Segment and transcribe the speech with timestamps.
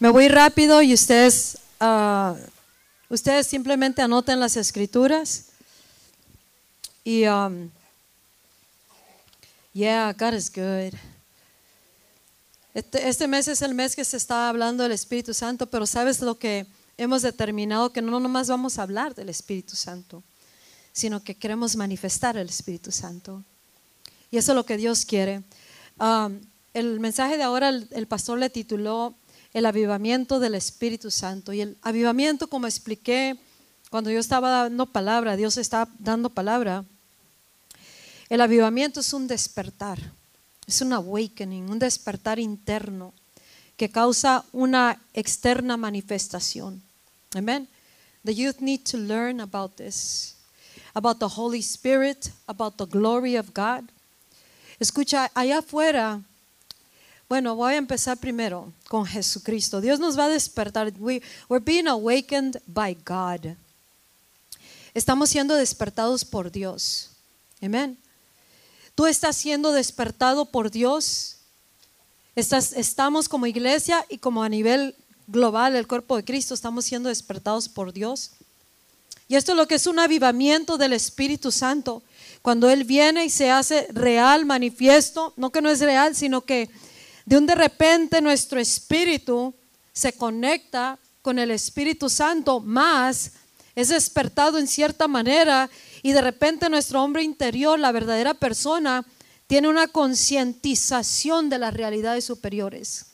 [0.00, 2.36] Me voy rápido y ustedes, ah,
[3.08, 5.46] ustedes simplemente anoten las escrituras.
[7.02, 7.68] Y, um,
[9.72, 10.94] yeah, God is good.
[12.74, 16.20] Este, este mes es el mes que se está hablando del Espíritu Santo, pero ¿sabes
[16.20, 17.92] lo que hemos determinado?
[17.92, 20.22] Que no nomás vamos a hablar del Espíritu Santo,
[20.92, 23.42] sino que queremos manifestar el Espíritu Santo.
[24.30, 25.42] Y eso es lo que Dios quiere.
[25.98, 26.40] Um,
[26.72, 29.16] el mensaje de ahora el, pastor le tituló
[29.58, 31.52] El avivamiento del Espíritu Santo.
[31.52, 33.36] Y el avivamiento, como expliqué
[33.90, 36.84] cuando yo estaba dando palabra, Dios está dando palabra.
[38.28, 39.98] El avivamiento es un despertar,
[40.64, 43.12] es un awakening, un despertar interno
[43.76, 46.80] que causa una externa manifestación.
[47.34, 47.68] Amen.
[48.24, 50.36] The youth need to learn about this,
[50.94, 53.90] about the Holy Spirit, about the glory of God.
[54.78, 56.22] Escucha, allá afuera
[57.28, 59.82] bueno, voy a empezar primero con Jesucristo.
[59.82, 60.92] Dios nos va a despertar.
[60.98, 63.54] We, we're being awakened by God.
[64.94, 67.10] Estamos siendo despertados por Dios.
[67.60, 67.98] Amén.
[68.94, 71.36] Tú estás siendo despertado por Dios.
[72.34, 74.94] Estás, estamos como iglesia y como a nivel
[75.26, 78.32] global, el cuerpo de Cristo, estamos siendo despertados por Dios.
[79.28, 82.02] Y esto es lo que es un avivamiento del Espíritu Santo.
[82.40, 86.70] Cuando Él viene y se hace real, manifiesto, no que no es real, sino que
[87.28, 89.54] de un de repente nuestro espíritu
[89.92, 93.32] se conecta con el Espíritu Santo más,
[93.74, 95.68] es despertado en cierta manera
[96.02, 99.04] y de repente nuestro hombre interior, la verdadera persona,
[99.46, 103.04] tiene una concientización de las realidades superiores.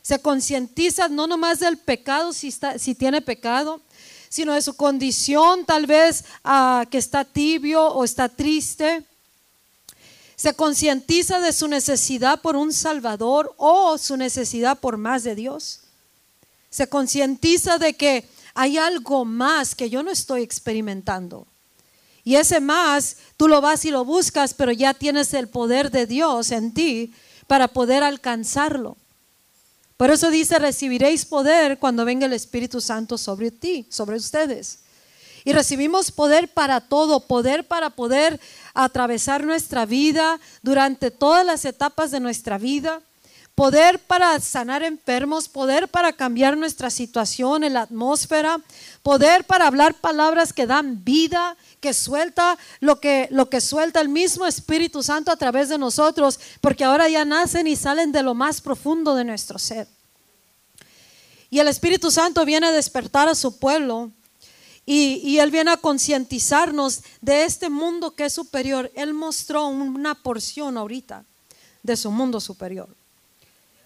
[0.00, 3.82] Se concientiza no nomás del pecado, si, si tiene pecado,
[4.30, 9.04] sino de su condición tal vez ah, que está tibio o está triste
[10.42, 15.82] se concientiza de su necesidad por un Salvador o su necesidad por más de Dios.
[16.68, 21.46] Se concientiza de que hay algo más que yo no estoy experimentando.
[22.24, 26.08] Y ese más, tú lo vas y lo buscas, pero ya tienes el poder de
[26.08, 27.14] Dios en ti
[27.46, 28.96] para poder alcanzarlo.
[29.96, 34.80] Por eso dice, recibiréis poder cuando venga el Espíritu Santo sobre ti, sobre ustedes.
[35.44, 38.40] Y recibimos poder para todo, poder para poder
[38.74, 43.00] atravesar nuestra vida durante todas las etapas de nuestra vida,
[43.54, 48.60] poder para sanar enfermos, poder para cambiar nuestra situación en la atmósfera,
[49.02, 54.08] poder para hablar palabras que dan vida, que suelta lo que, lo que suelta el
[54.08, 58.34] mismo Espíritu Santo a través de nosotros, porque ahora ya nacen y salen de lo
[58.34, 59.86] más profundo de nuestro ser.
[61.50, 64.10] Y el Espíritu Santo viene a despertar a su pueblo
[64.84, 68.90] y, Él viene a concientizarnos de este mundo que es superior.
[68.94, 71.24] Él mostró una porción ahorita
[71.82, 72.88] de su mundo superior.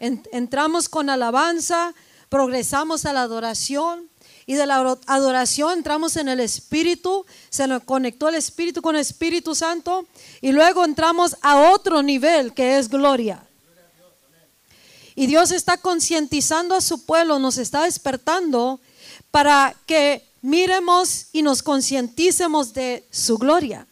[0.00, 1.94] entramos con alabanza,
[2.28, 4.08] progresamos a la adoración
[4.46, 9.00] y de la adoración entramos en el Espíritu, se nos conectó el Espíritu con el
[9.00, 10.06] Espíritu Santo
[10.40, 13.42] y luego entramos a otro nivel que es gloria.
[15.14, 18.78] Y Dios está concientizando a su pueblo, nos está despertando
[19.30, 23.84] para que miremos y nos concienticemos de su gloria.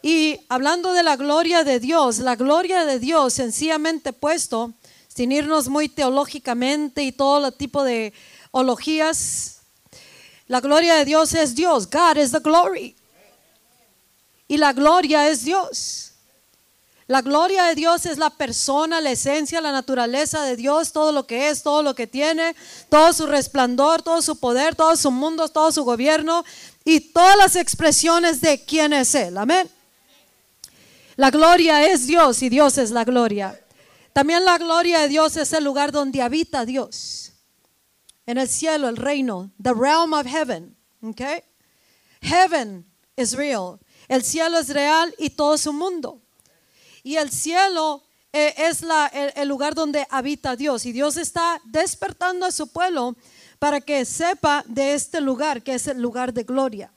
[0.00, 4.72] Y hablando de la gloria de Dios, la gloria de Dios sencillamente puesto,
[5.06, 8.14] sin irnos muy teológicamente y todo tipo de
[8.52, 9.58] ologías,
[10.46, 11.90] la gloria de Dios es Dios.
[11.90, 12.96] God is the glory.
[14.46, 16.07] Y la gloria es Dios.
[17.08, 21.26] La gloria de Dios es la persona, la esencia, la naturaleza de Dios, todo lo
[21.26, 22.54] que es, todo lo que tiene,
[22.90, 26.44] todo su resplandor, todo su poder, todo su mundo, todo su gobierno
[26.84, 29.38] y todas las expresiones de quién es Él.
[29.38, 29.70] Amén.
[31.16, 33.58] La gloria es Dios y Dios es la gloria.
[34.12, 37.32] También la gloria de Dios es el lugar donde habita Dios.
[38.26, 40.76] En el cielo, el reino, the realm of heaven.
[41.02, 41.42] Okay?
[42.20, 42.84] Heaven
[43.16, 43.78] is real.
[44.08, 46.20] El cielo es real y todo su mundo.
[47.02, 48.84] Y el cielo eh, es
[49.36, 50.84] el, lugar donde habita Dios.
[50.86, 53.16] Y Dios está despertando a su pueblo
[53.58, 56.92] para que sepa de este lugar, que es el lugar de gloria.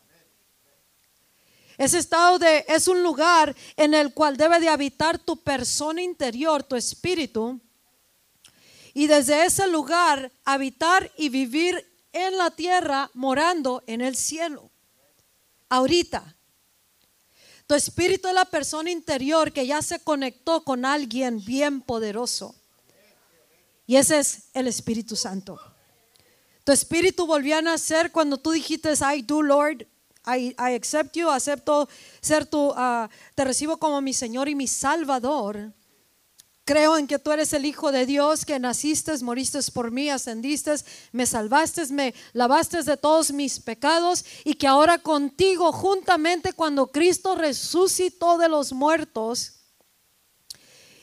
[1.78, 6.64] Ese estado de, es un lugar en el cual debe de habitar tu persona interior,
[6.64, 7.60] tu espíritu.
[8.94, 14.70] Y desde ese lugar habitar y vivir en la tierra morando en el cielo.
[15.70, 16.36] Ahorita,
[17.72, 22.54] tu espíritu es la persona interior que ya se conectó con alguien bien poderoso.
[23.88, 25.58] Y ese es el Espíritu Santo.
[26.66, 29.88] Tu espíritu volvió a nacer cuando tú dijiste, I do, Lord.
[30.28, 31.88] I, accept you, acepto
[32.20, 35.72] ser tu, ah, te recibo como mi Señor y mi Salvador.
[36.64, 40.76] Creo en que tú eres el Hijo de Dios, que naciste, moriste por mí, ascendiste,
[41.12, 47.36] me salvaste, me lavaste de todos mis pecados y que ahora contigo, juntamente cuando Cristo
[47.36, 49.54] resucitó de los muertos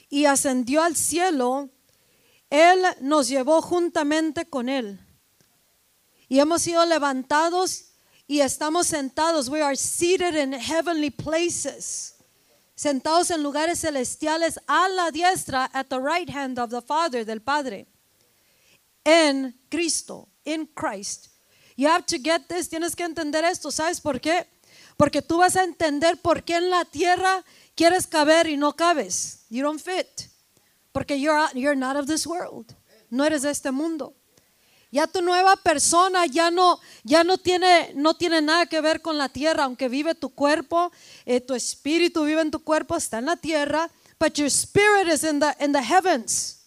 [0.08, 1.70] y ascendió al cielo,
[2.50, 5.00] Él nos llevó juntamente con Él.
[6.28, 7.86] Y hemos sido levantados
[8.28, 9.48] y estamos sentados.
[9.48, 12.17] We are seated in heavenly places
[12.78, 17.40] sentados en lugares celestiales a la diestra, at the right hand of the Father, del
[17.40, 17.88] Padre,
[19.04, 21.26] en Cristo, in Christ.
[21.76, 24.46] You have to get this, tienes que entender esto, ¿sabes por qué?
[24.96, 27.44] Porque tú vas a entender por qué en la tierra
[27.74, 29.44] quieres caber y no cabes.
[29.50, 30.28] You don't fit.
[30.92, 32.76] Porque you're, you're not of this world.
[33.10, 34.14] No eres de este mundo.
[34.90, 39.18] Ya tu nueva persona ya no, ya no tiene, no tiene nada que ver con
[39.18, 40.90] la tierra, aunque vive tu cuerpo,
[41.26, 45.24] eh, tu espíritu vive en tu cuerpo, está en la tierra, but your spirit is
[45.24, 46.58] in the, in the heavens.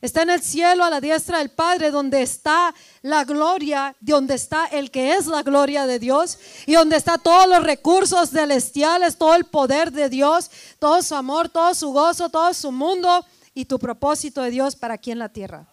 [0.00, 4.64] Está en el cielo a la diestra del Padre, donde está la gloria, donde está
[4.64, 9.34] el que es la gloria de Dios y donde está todos los recursos celestiales, todo
[9.34, 13.78] el poder de Dios, todo su amor, todo su gozo, todo su mundo y tu
[13.78, 15.66] propósito de Dios para aquí en la tierra.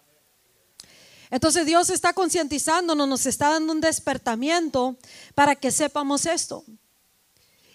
[1.30, 4.96] Entonces Dios está concientizándonos, nos está dando un despertamiento
[5.34, 6.64] para que sepamos esto.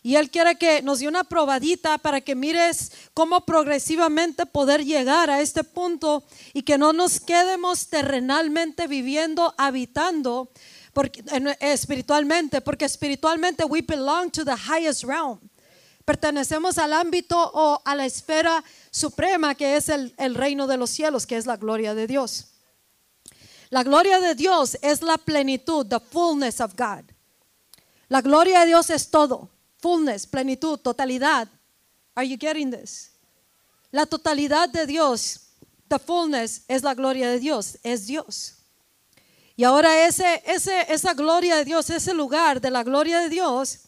[0.06, 5.30] Y Él quiere que nos dé una probadita para que mires cómo progresivamente poder llegar
[5.30, 10.50] a este punto y que no nos quedemos terrenalmente viviendo, habitando
[10.92, 11.24] porque,
[11.62, 15.40] espiritualmente, porque espiritualmente we belong to the highest realm.
[16.04, 18.62] Pertenecemos al ámbito o a la esfera
[18.92, 22.53] suprema que es el, el reino de los cielos, que es la gloria de Dios.
[23.74, 27.06] La gloria de Dios es la plenitud, the fullness of God.
[28.08, 29.50] La gloria de Dios es todo,
[29.80, 31.48] fullness, plenitud, totalidad.
[32.14, 33.14] Are you getting this?
[33.90, 35.56] La totalidad de Dios,
[35.88, 38.58] the fullness es la gloria de Dios, es Dios.
[39.56, 43.80] Y ahora ese, ese, esa gloria de Dios, ese lugar de la gloria de Dios,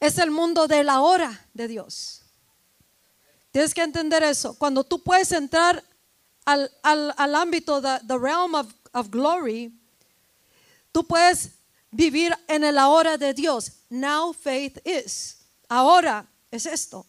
[0.00, 2.22] es el mundo de la hora de Dios.
[3.52, 4.58] Tienes que entender eso.
[4.58, 5.84] Cuando tú puedes entrar
[6.48, 9.70] al, al, al ámbito, the, the realm of, of glory,
[10.92, 11.50] tú puedes
[11.90, 13.72] vivir en el ahora de Dios.
[13.90, 15.44] Now faith is.
[15.68, 17.04] Ahora es esto.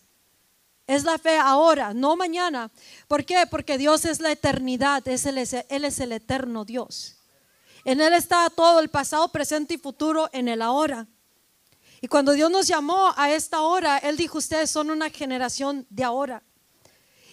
[0.85, 2.69] Es la fe ahora, no mañana.
[3.07, 3.47] ¿Por qué?
[3.49, 7.15] Porque Dios es la eternidad, es el, Él es el eterno Dios.
[7.85, 11.07] En Él está todo el pasado, presente y futuro en el ahora.
[12.01, 16.03] Y cuando Dios nos llamó a esta hora, Él dijo, ustedes son una generación de
[16.03, 16.43] ahora.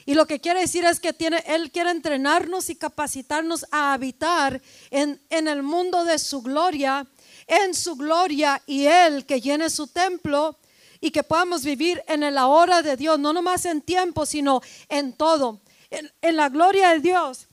[0.07, 4.63] Y lo que quiere decir es que tiene, Él quiere entrenarnos y capacitarnos a habitar
[4.91, 7.07] en, en el mundo de su gloria,
[7.47, 10.57] en su gloria y Él que llene su templo
[11.01, 15.13] y que podamos vivir en el ahora de Dios, no nomás en tiempo, sino en
[15.13, 15.61] todo.
[15.91, 17.49] En, la gloria de Dios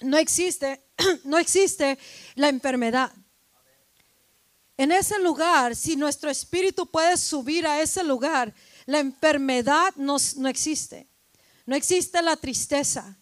[0.00, 0.82] no existe,
[1.24, 1.98] no existe
[2.34, 3.12] la enfermedad.
[4.76, 8.52] En ese lugar, si nuestro espíritu puede subir a ese lugar,
[8.86, 11.08] la enfermedad no, no existe.
[11.66, 13.16] No existe la tristeza,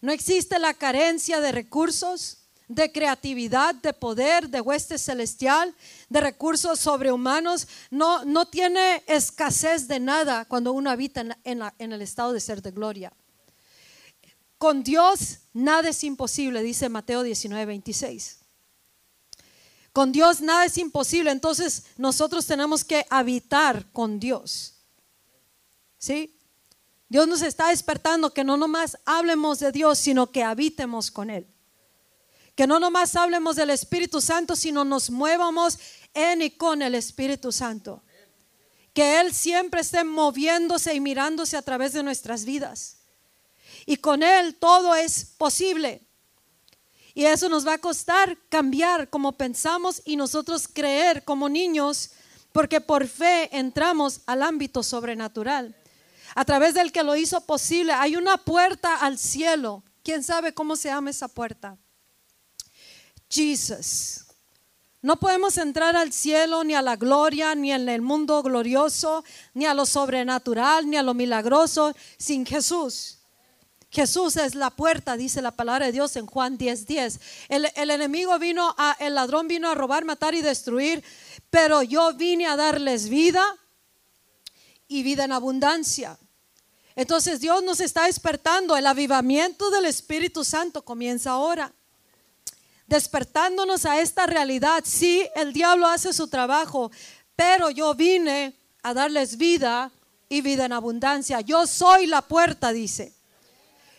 [0.00, 2.38] no existe la carencia de recursos,
[2.68, 5.74] de creatividad, de poder, de hueste celestial,
[6.08, 7.66] de recursos sobrehumanos.
[7.90, 12.62] No, no tiene escasez de nada cuando uno habita en, en el estado de ser
[12.62, 13.12] de gloria.
[14.56, 18.38] Con Dios nada es imposible, dice Mateo 19, 26.
[19.92, 24.74] Con Dios nada es imposible, entonces nosotros tenemos que habitar con Dios.
[25.98, 26.39] ¿Sí?
[27.10, 31.44] Dios nos está despertando que no nomás hablemos de Dios, sino que habitemos con Él.
[32.54, 35.76] Que no nomás hablemos del Espíritu Santo, sino nos muevamos
[36.14, 38.04] en y con el Espíritu Santo.
[38.94, 42.98] Que Él siempre esté moviéndose y mirándose a través de nuestras vidas.
[43.86, 46.06] Y con Él todo es posible.
[47.12, 52.12] Y eso nos va a costar cambiar como pensamos y nosotros creer como niños,
[52.52, 55.74] porque por fe entramos al ámbito sobrenatural
[56.40, 57.92] a través del que lo hizo posible.
[57.92, 59.84] Hay una puerta al cielo.
[60.02, 61.76] ¿Quién sabe cómo se llama esa puerta?
[63.28, 64.24] Jesus.
[65.02, 69.66] No podemos entrar al cielo, ni a la gloria, ni en el mundo glorioso, ni
[69.66, 73.18] a lo sobrenatural, ni a lo milagroso, sin Jesús.
[73.90, 76.86] Jesús es la puerta, dice la palabra de Dios en Juan 10:10.
[76.86, 77.20] 10.
[77.50, 81.04] El, el, enemigo vino a, el ladrón vino a robar, matar y destruir,
[81.50, 83.44] pero yo vine a darles vida
[84.88, 86.18] y vida en abundancia.
[86.96, 88.76] Entonces Dios nos está despertando.
[88.76, 91.72] El avivamiento del Espíritu Santo comienza ahora.
[92.86, 94.82] Despertándonos a esta realidad.
[94.84, 96.90] Sí, el diablo hace su trabajo,
[97.36, 99.92] pero yo vine a darles vida
[100.28, 101.40] y vida en abundancia.
[101.40, 103.14] Yo soy la puerta, dice.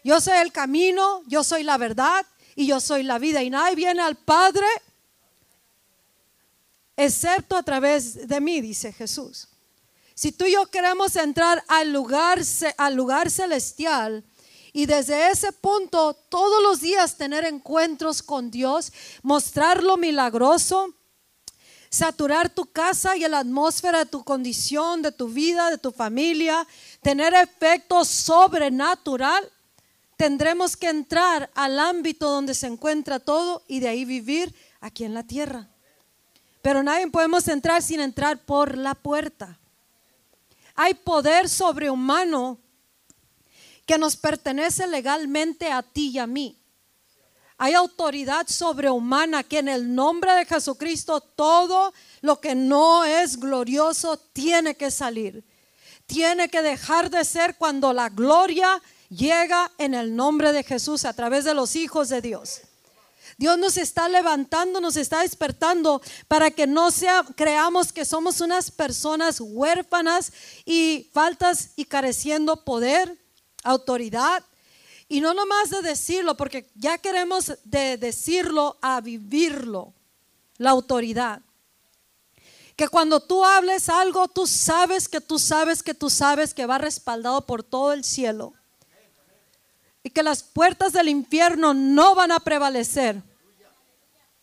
[0.03, 3.43] Yo soy el camino, yo soy la verdad y yo soy la vida.
[3.43, 4.65] Y nadie viene al Padre
[6.95, 9.47] excepto a través de mí, dice Jesús.
[10.13, 12.41] Si tú y yo queremos entrar al lugar,
[12.77, 14.23] al lugar celestial,
[14.73, 20.93] y desde ese punto todos los días tener encuentros con Dios, mostrar lo milagroso,
[21.89, 26.65] saturar tu casa y la atmósfera de tu condición, de tu vida, de tu familia,
[27.01, 29.51] tener efecto sobrenatural,
[30.15, 35.13] tendremos que entrar al ámbito donde se encuentra todo y de ahí vivir aquí en
[35.13, 35.67] la tierra.
[36.61, 39.59] Pero nadie podemos entrar sin entrar por la puerta.
[40.75, 42.59] Hay poder sobrehumano
[43.85, 46.57] que nos pertenece legalmente a ti y a mí.
[47.57, 54.17] Hay autoridad sobrehumana que en el nombre de Jesucristo todo lo que no es glorioso
[54.17, 55.43] tiene que salir.
[56.07, 61.13] Tiene que dejar de ser cuando la gloria llega en el nombre de Jesús a
[61.13, 62.61] través de los hijos de Dios.
[63.41, 68.69] Dios nos está levantando, nos está despertando para que no sea, creamos que somos unas
[68.69, 70.31] personas huérfanas
[70.63, 73.17] y faltas y careciendo poder,
[73.63, 74.43] autoridad.
[75.07, 79.91] Y no nomás de decirlo, porque ya queremos de decirlo a vivirlo,
[80.57, 81.41] la autoridad.
[82.75, 86.77] Que cuando tú hables algo, tú sabes que tú sabes que tú sabes que va
[86.77, 88.53] respaldado por todo el cielo.
[90.03, 93.30] Y que las puertas del infierno no van a prevalecer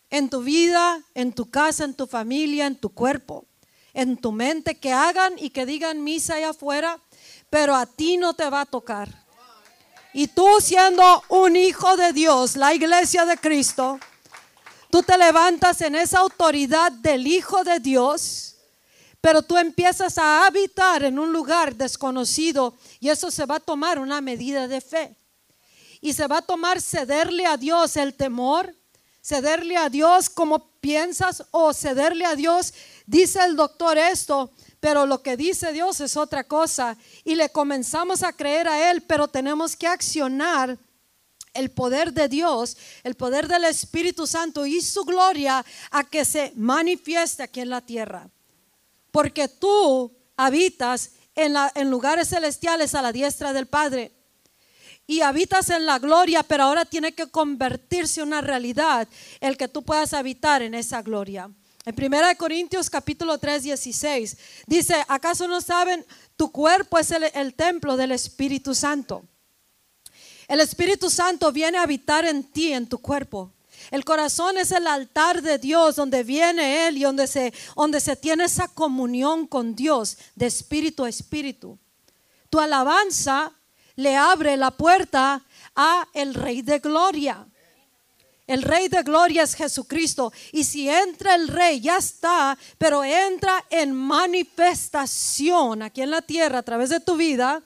[0.09, 3.45] en tu vida, en tu casa, en tu familia, en tu cuerpo,
[3.93, 6.99] en tu mente, que hagan y que digan misa allá afuera,
[7.49, 9.25] pero a ti no te va a tocar.
[10.13, 13.99] Y tú siendo un hijo de Dios, la iglesia de Cristo,
[14.89, 18.55] tú te levantas en esa autoridad del Hijo de Dios,
[19.21, 23.99] pero tú empiezas a habitar en un lugar desconocido y eso se va a tomar
[23.99, 25.15] una medida de fe.
[26.01, 28.73] Y se va a tomar cederle a Dios el temor,
[29.21, 32.73] cederle a Dios como piensas o cederle a Dios,
[33.05, 36.97] dice el doctor esto, pero lo que dice Dios es otra cosa.
[37.23, 40.77] Y le comenzamos a creer a Él, pero tenemos que accionar
[41.53, 46.53] el poder de Dios, el poder del Espíritu Santo y su gloria a que se
[46.55, 48.29] manifieste aquí en la tierra.
[49.11, 54.18] Porque tú habitas en, en lugares celestiales a la diestra del Padre
[55.09, 59.07] y habitas en la gloria, pero ahora tiene que convertirse en una realidad
[59.39, 61.49] el que tú puedas habitar en esa gloria.
[61.83, 64.37] En 1 Corintios capítulo 3, 16
[64.67, 66.05] dice, ¿acaso no saben?
[66.37, 69.23] Tu cuerpo es el, el templo del Espíritu Santo.
[70.47, 73.51] El Espíritu Santo viene a habitar en ti, en tu cuerpo.
[73.89, 78.15] El corazón es el altar de Dios donde viene Él y donde se, donde se
[78.15, 81.79] tiene esa comunión con Dios de espíritu a espíritu.
[82.51, 83.53] Tu alabanza
[83.99, 85.41] le abre la puerta
[85.75, 87.45] a el Rey de Gloria.
[88.47, 90.31] El Rey de Gloria es Jesucristo.
[90.53, 96.59] Y si entra el Rey, ya está, pero entra en manifestación aquí en la tierra
[96.59, 97.61] a través de tu vida.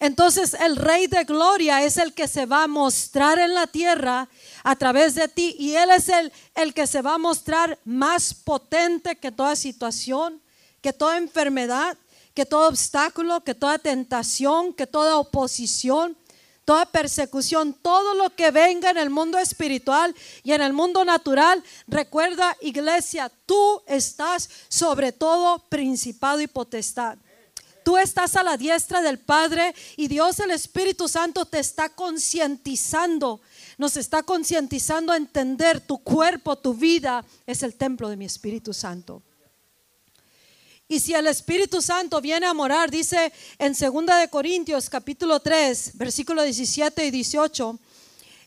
[0.00, 4.28] Entonces el Rey de Gloria es el que se va a mostrar en la tierra
[4.64, 8.34] a través de ti y Él es el, el que se va a mostrar más
[8.34, 10.42] potente que toda situación,
[10.82, 11.96] que toda enfermedad,
[12.36, 16.18] que todo obstáculo, que toda tentación, que toda oposición,
[16.66, 20.14] toda persecución, todo lo que venga en el mundo espiritual
[20.44, 27.16] y en el mundo natural, recuerda iglesia, tú estás sobre todo principado y potestad.
[27.82, 33.40] Tú estás a la diestra del Padre y Dios el Espíritu Santo te está concientizando,
[33.78, 38.74] nos está concientizando a entender tu cuerpo, tu vida es el templo de mi Espíritu
[38.74, 39.22] Santo.
[40.88, 45.92] Y si el Espíritu Santo viene a morar, dice en 2 de Corintios capítulo 3,
[45.94, 47.78] versículo 17 y 18,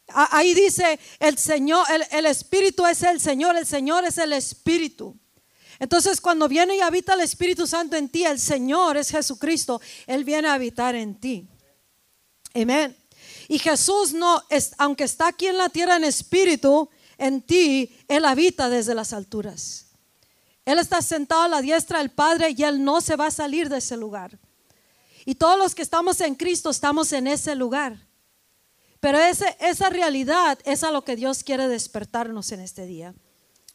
[0.08, 5.18] ahí dice, el Señor, el, el Espíritu es el Señor, el Señor es el Espíritu.
[5.80, 10.24] Entonces, cuando viene y habita el Espíritu Santo en ti, el Señor es Jesucristo, Él
[10.24, 11.48] viene a habitar en ti.
[12.54, 12.96] Amén.
[13.48, 18.26] Y Jesús no, es, aunque está aquí en la tierra en espíritu, en ti, Él
[18.26, 19.89] habita desde las alturas.
[20.70, 23.70] Él está sentado a la diestra del Padre y Él no se va a salir
[23.70, 24.38] de ese lugar.
[25.26, 28.06] Y todos los que estamos en Cristo estamos en ese lugar.
[29.00, 33.16] Pero ese, esa realidad es a lo que Dios quiere despertarnos en este día.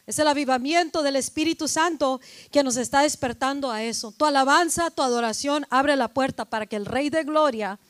[0.06, 2.20] Es el avivamiento del Espíritu Santo
[2.52, 4.12] que nos está despertando a eso.
[4.12, 7.80] Tu alabanza, tu adoración abre la puerta para que el Rey de Gloria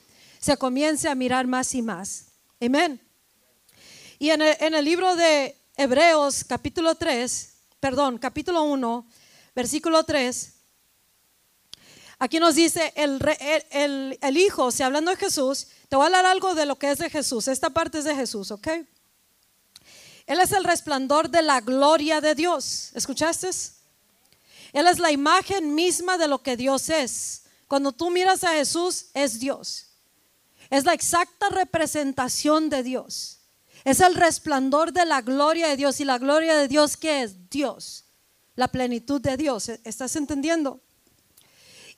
[0.40, 2.28] se comience a mirar más y más.
[2.58, 3.02] Amén.
[4.18, 7.53] Y en el, en el libro de Hebreos capítulo 3
[7.84, 9.06] perdón, capítulo 1,
[9.54, 10.54] versículo 3,
[12.18, 13.20] Aquí nos dice el,
[13.72, 16.90] el, el, Hijo, si hablando de Jesús, te voy a hablar algo de lo que
[16.90, 17.46] es de Jesús.
[17.46, 18.68] Esta parte es de Jesús, ¿ok?
[20.26, 22.90] Él es el resplandor de la gloria de Dios.
[22.94, 23.50] ¿Escuchaste?
[24.72, 27.42] Él es la imagen misma de lo que Dios es.
[27.68, 29.88] Cuando tú miras a Jesús, es Dios.
[30.70, 33.43] Es la exacta representación de Dios.
[33.84, 36.00] Es el resplandor de la gloria de Dios.
[36.00, 37.50] ¿Y la gloria de Dios qué es?
[37.50, 38.04] Dios.
[38.56, 39.68] La plenitud de Dios.
[39.68, 40.80] ¿Estás entendiendo?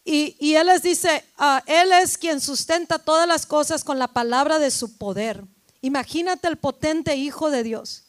[0.05, 4.61] Y, Él les dice, ah, Él es quien sustenta todas las cosas con la palabra
[4.61, 5.45] de su poder.
[5.81, 8.05] Imagínate el potente Hijo de Dios.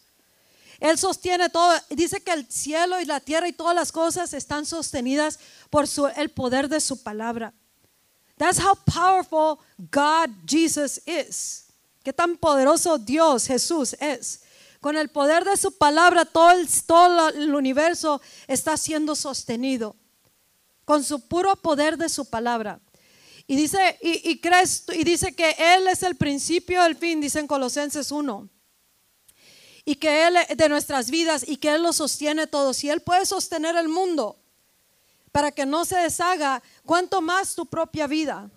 [0.79, 1.73] Él sostiene todo.
[1.89, 5.39] Dice que el cielo y la tierra y todas las cosas están sostenidas
[5.71, 7.53] por su, el poder de su palabra.
[8.37, 9.57] That's how powerful
[9.91, 11.66] God Jesus is.
[12.07, 14.43] Qué tan poderoso Dios Jesús es.
[14.79, 16.53] Con el poder de su palabra todo
[16.85, 19.93] todo el universo está siendo sostenido
[20.85, 22.79] con su puro poder de su palabra.
[23.45, 27.47] Y dice, y, crees, y dice que Él es el principio del fin, dice en
[27.47, 28.47] Colosenses 1.
[29.83, 32.73] Y que Él de nuestras vidas y que Él lo sostiene todo.
[32.73, 34.39] Si Él puede sostener el mundo
[35.33, 38.49] para que no se deshaga, ¿cuánto más tu propia vida?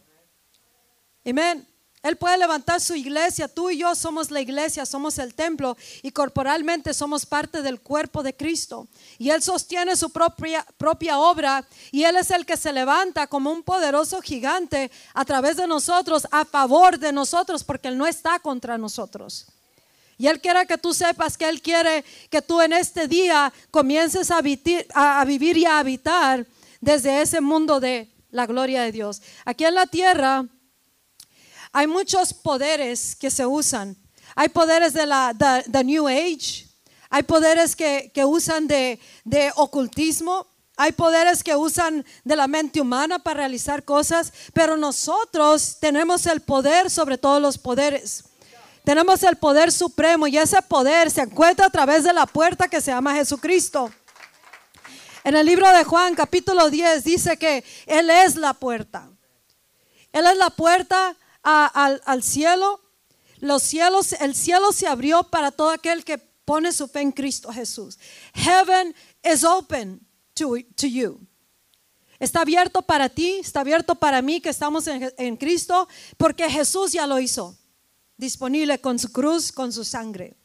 [1.24, 1.66] Amén.
[2.02, 3.46] Él puede levantar su iglesia.
[3.46, 8.22] Tú y yo somos la iglesia, somos el templo y corporalmente somos parte del cuerpo
[8.22, 8.88] de Cristo.
[9.18, 13.52] Y Él sostiene su propia, propia obra y Él es el que se levanta como
[13.52, 18.38] un poderoso gigante a través de nosotros, a favor de nosotros, porque Él no está
[18.38, 19.46] contra nosotros.
[20.16, 24.30] Y Él quiere que tú sepas que Él quiere que tú en este día comiences
[24.30, 24.38] a,
[25.20, 26.46] a vivir y a habitar
[26.80, 29.20] desde ese mundo de la gloria de Dios.
[29.44, 30.46] Aquí en la tierra
[31.72, 33.96] hay muchos poderes que se usan.
[34.34, 35.34] Hay poderes de la
[35.84, 36.70] New Age,
[37.12, 39.00] hay poderes que, usan de,
[39.56, 40.46] ocultismo,
[40.76, 46.40] hay poderes que usan de la mente humana para realizar cosas, pero nosotros tenemos el
[46.40, 48.22] poder sobre todos los poderes.
[48.84, 52.80] Tenemos el poder supremo y ese poder se encuentra a través de la puerta que
[52.80, 53.90] se llama Jesucristo.
[55.24, 59.10] En el libro de Juan capítulo 10 dice que Él es la puerta.
[60.12, 62.80] Él es la puerta al, cielo,
[63.38, 67.52] los cielos, el cielo se abrió para todo aquel que pone su fe en Cristo
[67.52, 67.98] Jesús.
[68.34, 70.00] Heaven is open
[70.34, 71.20] to, to you.
[72.18, 76.92] Está abierto para ti, está abierto para mí que estamos en, en Cristo, porque Jesús
[76.92, 77.56] ya lo hizo,
[78.16, 80.39] disponible con su cruz, con su sangre.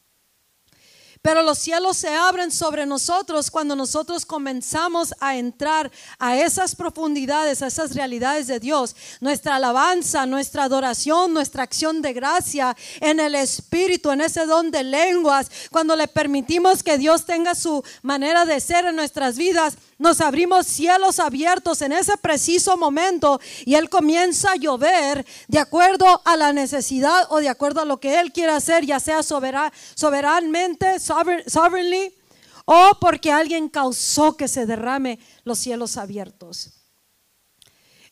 [1.26, 7.62] Pero los cielos se abren sobre nosotros cuando nosotros comenzamos a entrar a esas profundidades,
[7.62, 8.94] a esas realidades de Dios.
[9.20, 14.84] Nuestra alabanza, nuestra adoración, nuestra acción de gracia en el Espíritu, en ese don de
[14.84, 20.20] lenguas, cuando le permitimos que Dios tenga su manera de ser en nuestras vidas, nos
[20.20, 26.36] abrimos cielos abiertos en ese preciso momento y Él comienza a llover de acuerdo a
[26.36, 32.14] la necesidad o de acuerdo a lo que Él quiere hacer, ya sea soberanamente, sovereignly,
[32.66, 36.70] o porque alguien causó que se derrame los cielos abiertos.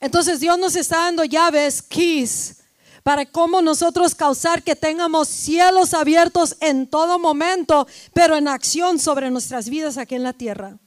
[0.00, 2.62] Entonces Dios nos está dando llaves, keys,
[3.02, 9.30] para cómo nosotros causar que tengamos cielos abiertos en todo momento, pero en acción sobre
[9.30, 10.78] nuestras vidas aquí en la tierra.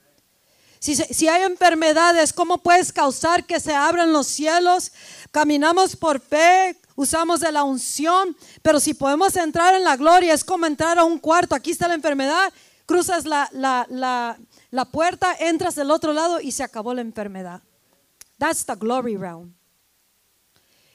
[0.80, 4.92] Si, hay enfermedades, ¿cómo puedes causar que se abran los cielos?
[5.32, 10.44] Caminamos por fe, usamos de la unción, pero si podemos entrar en la gloria, es
[10.44, 11.56] como entrar a un cuarto.
[11.56, 12.54] Aquí está la enfermedad,
[12.86, 17.62] cruzas la, la puerta, entras del otro lado y se acabó la enfermedad.
[18.38, 19.56] That's the glory realm.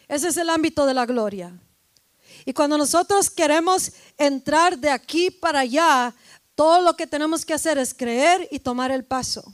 [0.07, 1.59] Ese es el ámbito de la gloria.
[2.45, 6.15] Y cuando nosotros queremos entrar de aquí para allá,
[6.55, 9.53] todo lo que tenemos que hacer es creer y tomar el paso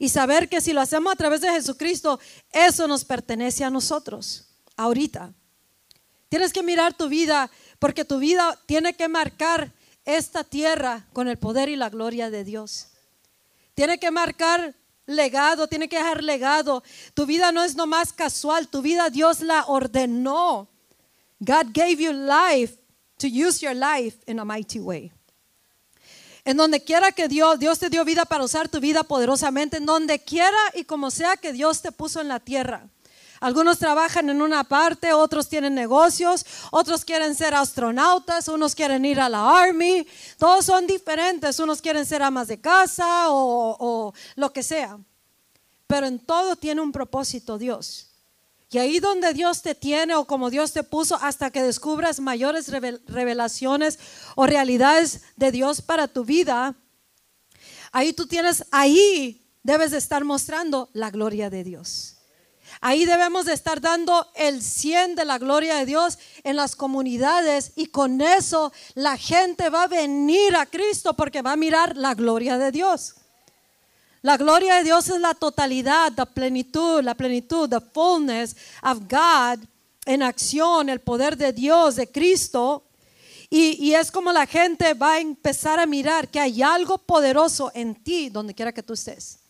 [0.00, 2.18] y saber que si lo hacemos a través de Jesucristo,
[2.52, 5.30] eso nos pertenece a nosotros, ahorita.
[6.30, 9.74] Tienes que mirar tu vida porque tu vida tiene que marcar
[10.06, 12.88] esta tierra con el poder y la gloria de Dios.
[13.74, 16.82] Tiene que marcar legado, tiene que dejar legado.
[17.12, 20.66] Tu vida no es nomás casual, tu vida Dios la ordenó.
[21.40, 22.78] God gave you life
[23.18, 25.12] to use your life in a mighty way.
[26.44, 29.86] En donde quiera que Dios, Dios te dio vida para usar tu vida poderosamente, en
[29.86, 32.88] donde quiera y como sea que Dios te puso en la tierra.
[33.40, 39.18] Algunos trabajan en una parte, otros tienen negocios, otros quieren ser astronautas, unos quieren ir
[39.18, 44.52] a la army, todos son diferentes, unos quieren ser amas de casa o, o lo
[44.52, 44.98] que sea.
[45.86, 48.09] Pero en todo tiene un propósito Dios.
[48.72, 52.68] Y ahí donde Dios te tiene o como Dios te puso hasta que descubras mayores
[52.68, 53.98] revelaciones
[54.36, 56.76] o realidades de Dios para tu vida,
[57.90, 62.16] ahí tú tienes, ahí debes de estar mostrando la gloria de Dios.
[62.80, 67.72] Ahí debemos de estar dando el 100 de la gloria de Dios en las comunidades
[67.74, 72.14] y con eso la gente va a venir a Cristo porque va a mirar la
[72.14, 73.16] gloria de Dios.
[74.22, 79.64] La gloria de Dios es la totalidad, la plenitud, la plenitud, the fullness of God
[80.04, 82.84] en acción, el poder de Dios, de Cristo.
[83.48, 87.72] Y, y, es como la gente va a empezar a mirar que hay algo poderoso
[87.74, 89.40] en ti donde quiera que tú estés.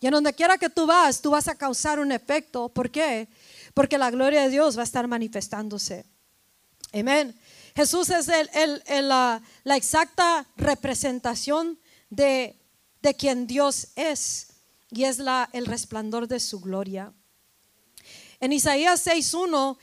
[0.00, 2.68] Y en donde quiera que tú vas, tú vas a causar un efecto.
[2.70, 3.28] ¿Por qué?
[3.74, 6.04] Porque la gloria de Dios va a estar manifestándose.
[6.92, 7.38] Amén.
[7.76, 8.26] Jesús es
[9.02, 12.59] la, exacta representación de,
[13.02, 14.48] de quien Dios es
[14.90, 17.12] y es la, el resplandor de su gloria.
[18.40, 19.76] En Isaías 6.1,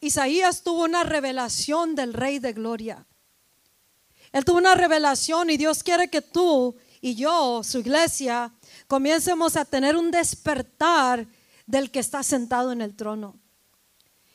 [0.00, 3.06] Isaías tuvo una revelación del Rey de Gloria.
[4.32, 8.52] Él tuvo una revelación y Dios quiere que tú y yo, su iglesia,
[8.86, 11.26] comiencemos a tener un despertar
[11.66, 13.38] del que está sentado en el trono.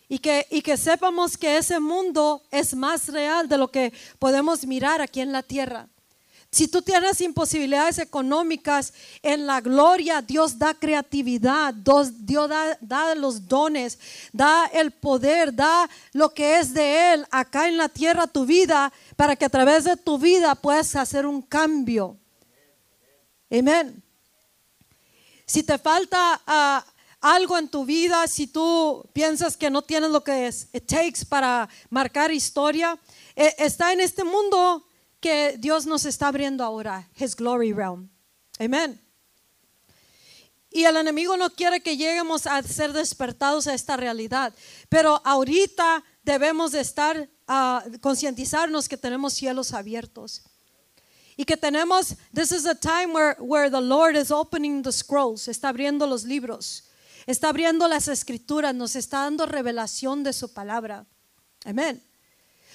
[0.08, 4.66] Y que, y que sepamos que ese mundo es más real de lo que podemos
[4.66, 5.88] mirar aquí en la tierra.
[6.56, 13.46] Si tú tienes imposibilidades económicas, en la gloria Dios da creatividad, Dios, da, da, los
[13.46, 14.00] dones,
[14.32, 18.94] da el poder, da lo que es de Él acá en la tierra, tu vida,
[19.18, 22.16] para que a través de tu vida puedas hacer un cambio.
[23.52, 24.02] Amén.
[25.46, 26.86] Si te falta ah,
[27.20, 31.26] algo en tu vida, si tú piensas que no tienes lo que es, it takes
[31.28, 32.98] para marcar historia,
[33.36, 34.86] eh, está en este mundo
[35.20, 38.10] que Dios nos está abriendo ahora, His Glory Realm.
[38.60, 39.02] Amén.
[40.76, 44.54] Y el enemigo no quiere que lleguemos a ser despertados a esta realidad.
[44.90, 50.42] Pero ahorita debemos de estar, uh, concientizarnos que tenemos cielos abiertos.
[51.38, 55.48] Y que tenemos, this is a time where, where the Lord is opening the scrolls,
[55.48, 56.90] está abriendo los libros,
[57.26, 61.06] está abriendo las escrituras, nos está dando revelación de su palabra.
[61.64, 62.02] Amén.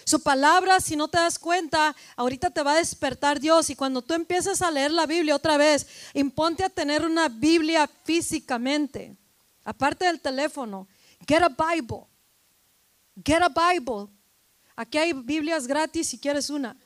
[0.05, 3.71] Su palabra, si no te das cuenta, ahorita te va a despertar Dios.
[3.71, 7.89] Y cuando tú empiezas a leer la Biblia otra vez, imponte a tener una Biblia
[8.05, 9.17] físicamente,
[9.65, 10.89] aparte del teléfono.
[11.27, 12.07] Get a Bible.
[13.25, 14.09] Get a Bible.
[14.77, 16.77] Aquí hay Biblias gratis si quieres una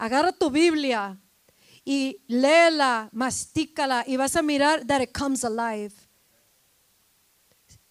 [0.00, 1.20] agarra tu Biblia
[1.84, 5.92] y léela, mastícala y vas a mirar that it comes alive.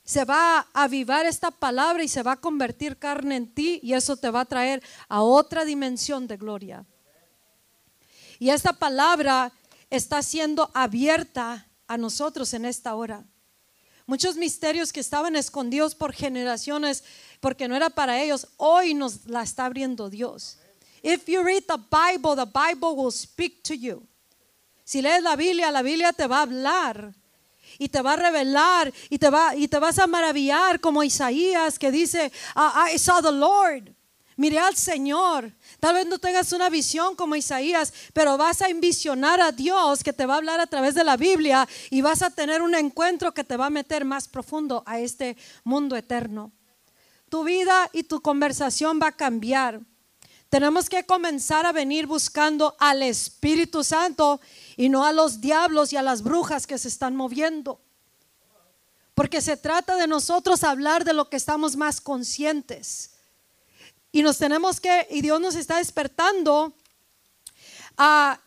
[0.09, 3.93] Se va a avivar esta palabra y se va a convertir carne en ti y
[3.93, 6.83] eso te va a traer a otra dimensión de gloria.
[8.39, 9.51] Y esta palabra
[9.91, 13.23] está siendo abierta a nosotros en esta hora.
[14.07, 17.03] Muchos misterios que estaban escondidos por generaciones
[17.39, 20.57] porque no era para ellos, hoy nos la está abriendo Dios.
[21.03, 24.07] If you read the Bible, the Bible will speak to you.
[24.83, 27.13] Si lees la Biblia, la Biblia te va a hablar
[27.79, 31.79] y te va a revelar y te, va, y te vas a maravillar como Isaías
[31.79, 33.95] que dice, I saw the Lord.
[34.35, 35.51] Miré al Señor.
[35.81, 40.13] Tal vez no tengas una visión como Isaías, pero vas a envisionar a Dios que
[40.13, 43.33] te va a hablar a través de la Biblia y vas a tener un encuentro
[43.33, 46.53] que te va a meter más profundo a este mundo eterno.
[47.27, 49.81] Tu vida y tu conversación va a cambiar.
[50.49, 54.41] Tenemos que comenzar a venir buscando al Espíritu Santo
[54.75, 57.79] y no a los diablos y a las brujas que se están moviendo.
[59.13, 63.11] Porque se trata de nosotros hablar de lo que estamos más conscientes.
[64.11, 66.73] Y nos tenemos que, y Dios nos está despertando
[67.95, 68.39] a,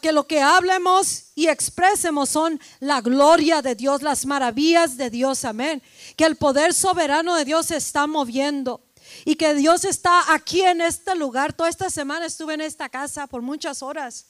[0.00, 5.44] que lo que hablemos y expresemos son la gloria de Dios, las maravillas de Dios,
[5.44, 5.82] amén.
[6.16, 8.82] Que el poder soberano de Dios se está moviendo
[9.24, 11.52] y que Dios está aquí en este lugar.
[11.52, 14.26] Toda esta semana estuve en esta casa por muchas horas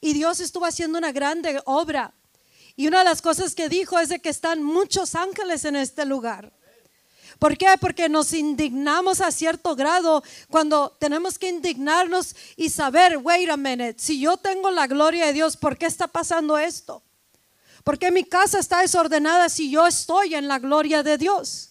[0.00, 2.12] y Dios estuvo haciendo una grande obra.
[2.76, 6.04] Y una de las cosas que dijo es de que están muchos ángeles en este
[6.04, 6.52] lugar.
[7.38, 7.68] ¿Por qué?
[7.80, 13.96] Porque nos indignamos a cierto grado cuando tenemos que indignarnos y saber, wait a minute,
[13.98, 17.02] si yo tengo la gloria de Dios, ¿por qué está pasando esto?
[17.84, 21.67] ¿Por qué mi casa está desordenada si yo estoy en la gloria de Dios?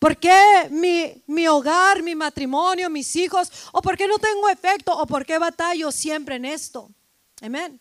[0.00, 3.52] ¿Por qué mi, mi, hogar, mi matrimonio, mis hijos?
[3.70, 4.96] ¿O por qué no tengo efecto?
[4.96, 6.90] ¿O por qué batallo siempre en esto?
[7.42, 7.78] Amén.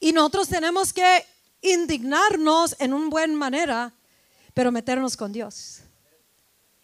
[0.00, 1.26] Y nosotros tenemos que
[1.60, 3.92] indignarnos en una buena manera,
[4.54, 5.80] pero meternos con Dios.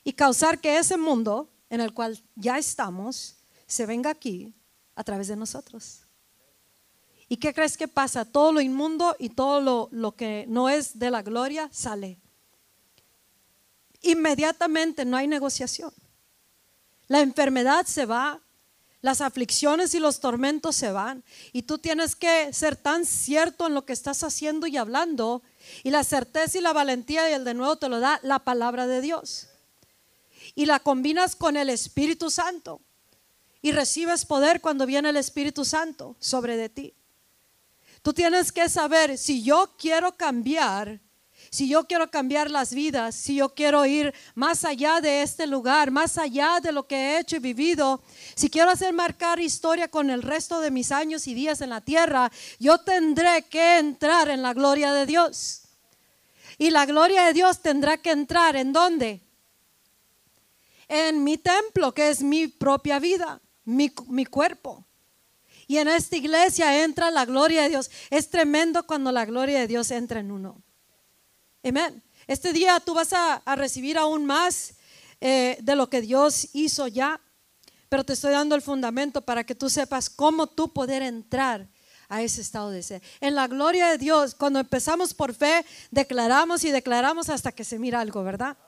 [0.04, 3.36] Y causar que ese mundo en el cual ya estamos
[3.66, 4.52] se venga aquí
[4.96, 6.02] a través de nosotros.
[7.26, 8.26] ¿Y qué crees que pasa?
[8.26, 12.20] Todo lo inmundo y todo lo, lo que no es de la gloria sale
[14.04, 15.92] inmediatamente no hay negociación.
[17.08, 18.40] La enfermedad se va,
[19.04, 21.24] las aflicciones y los tormentos se van.
[21.52, 25.42] Y tú tienes que ser tan cierto en lo que estás haciendo y hablando
[25.82, 28.86] Y la certeza y la valentía y el de nuevo te lo da la palabra
[28.86, 29.48] de Dios.
[30.54, 32.80] Y la combinas con el Espíritu Santo.
[33.60, 36.94] Y recibes poder cuando viene el Espíritu Santo sobre de ti.
[38.00, 41.00] Tú tienes que saber, si yo quiero cambiar,
[41.54, 45.92] si yo quiero cambiar las vidas, si yo quiero ir más allá de este lugar,
[45.92, 48.02] más allá de lo que he hecho y vivido,
[48.34, 51.80] si quiero hacer marcar historia con el resto de mis años y días en la
[51.80, 55.62] tierra, yo tendré que entrar en la gloria de Dios.
[56.58, 59.20] Y la gloria de Dios tendrá que entrar en dónde?
[60.88, 64.84] En mi templo, que es mi propia vida, mi, mi cuerpo.
[65.68, 67.92] Y en esta iglesia entra la gloria de Dios.
[68.10, 70.60] Es tremendo cuando la gloria de Dios entra en uno.
[71.66, 72.02] Amén.
[72.26, 74.74] Este día tú vas a, recibir aún más
[75.18, 77.18] eh, de lo que Dios hizo ya,
[77.88, 81.66] pero te estoy dando el fundamento para que tú sepas cómo tú poder entrar
[82.10, 83.02] a ese estado de ser.
[83.18, 87.78] En la gloria de Dios, cuando empezamos por fe, declaramos y declaramos hasta que se
[87.78, 88.58] mira algo, ¿verdad?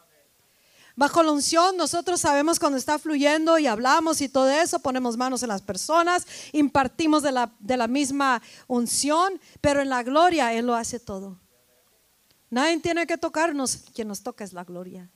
[0.95, 5.43] Bajo la unción nosotros sabemos cuando está fluyendo y hablamos y todo eso, ponemos manos
[5.43, 10.65] en las personas, impartimos de la, de la misma unción, pero en la gloria Él
[10.65, 11.39] lo hace todo.
[12.57, 15.11] Nadie tiene que tocarnos, quien nos toca es la gloria.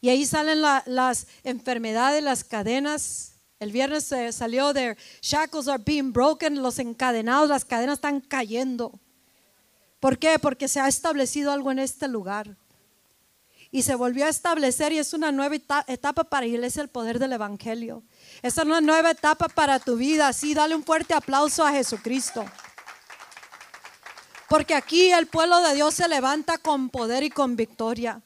[0.00, 3.34] Y ahí salen las enfermedades, las cadenas.
[3.60, 8.98] El viernes salió de shackles are being broken, los encadenados, las cadenas están cayendo.
[10.00, 10.40] ¿Por qué?
[10.40, 12.56] Porque se ha establecido algo en este lugar
[13.70, 15.54] y se volvió a establecer y es una nueva
[15.86, 18.02] etapa para es el poder del Evangelio.
[18.42, 20.32] Es una nueva etapa para tu vida.
[20.32, 22.44] Sí, dale un fuerte aplauso a Jesucristo.
[24.48, 28.20] Porque aquí el pueblo de Dios se levanta con poder y con victoria.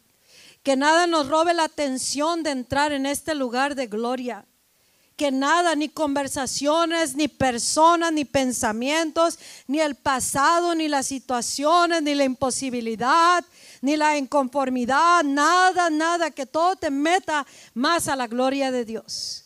[0.62, 4.44] Que nada nos robe la atención de entrar en este lugar de gloria
[5.18, 12.14] que nada, ni conversaciones, ni personas, ni pensamientos, ni el pasado, ni las situaciones, ni
[12.14, 13.44] la imposibilidad,
[13.82, 19.44] ni la inconformidad, nada, nada, que todo te meta más a la gloria de Dios.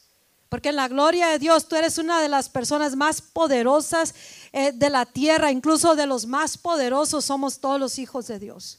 [0.50, 4.14] Porque en la gloria de Dios tú eres una de las personas más poderosas
[4.52, 8.78] eh, de la tierra, incluso de los más poderosos somos todos los hijos de Dios.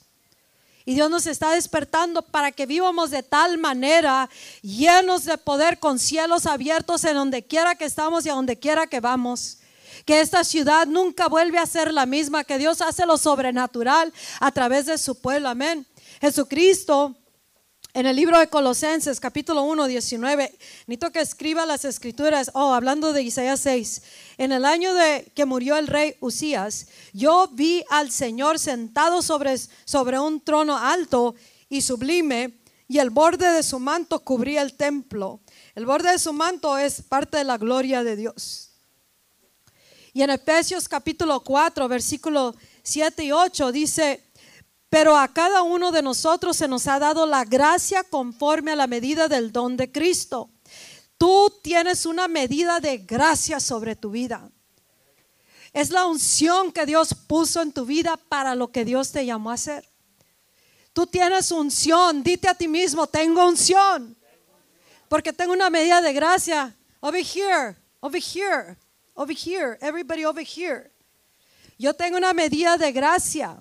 [0.86, 4.30] Y Dios nos está despertando para que vivamos de tal manera,
[4.62, 8.88] llenos de poder, con cielos abiertos en donde quiera que estamos y a donde quiera
[8.88, 9.60] que vamos.
[10.06, 14.52] Que esta ciudad nunca vuelve a ser la misma, que Dios hace lo sobrenatural a
[14.52, 15.48] través de su pueblo.
[15.48, 15.88] Amén.
[16.20, 17.16] Jesucristo
[17.94, 23.14] en el libro de Colosenses, capítulo 1, 19, necesito que escriba las escrituras, oh, hablando
[23.14, 24.02] de Isaías 6,
[24.40, 29.56] en el año de que murió el rey Usías, yo vi al Señor sentado sobre,
[29.86, 31.36] sobre un trono alto
[31.70, 35.40] y sublime, y el borde de su manto cubría el templo.
[35.76, 38.72] El borde de su manto es parte de la gloria de Dios.
[40.14, 44.24] Y en Efesios capítulo 4, versículo 7 y 8 dice,
[44.94, 48.86] pero a cada uno de nosotros se nos ha dado la gracia conforme a la
[48.86, 50.52] medida del don de Cristo.
[51.18, 54.52] Tú tienes una medida de gracia sobre tu vida.
[55.74, 59.50] Es la unción que Dios puso en tu vida para lo que Dios te llamó
[59.50, 59.90] a hacer.
[60.94, 62.22] Tú tienes unción.
[62.22, 64.16] Dite a ti mismo, tengo unción.
[65.10, 66.72] Porque tengo una medida de gracia.
[67.00, 68.78] Over here, over here,
[69.16, 70.92] over here, everybody over here.
[71.80, 73.58] Yo tengo una medida de gracia.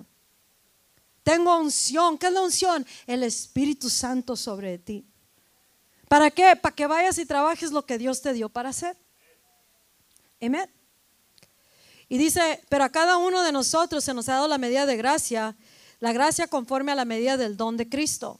[1.23, 2.17] Tengo unción.
[2.17, 2.85] ¿Qué es la unción?
[3.07, 5.05] El Espíritu Santo sobre ti.
[6.07, 6.55] ¿Para qué?
[6.55, 8.95] Para que vayas y trabajes lo que Dios te dio para hacer.
[10.41, 10.69] Amén.
[12.09, 14.97] Y dice, pero a cada uno de nosotros se nos ha dado la medida de
[14.97, 15.55] gracia,
[15.99, 18.39] la gracia conforme a la medida del don de Cristo.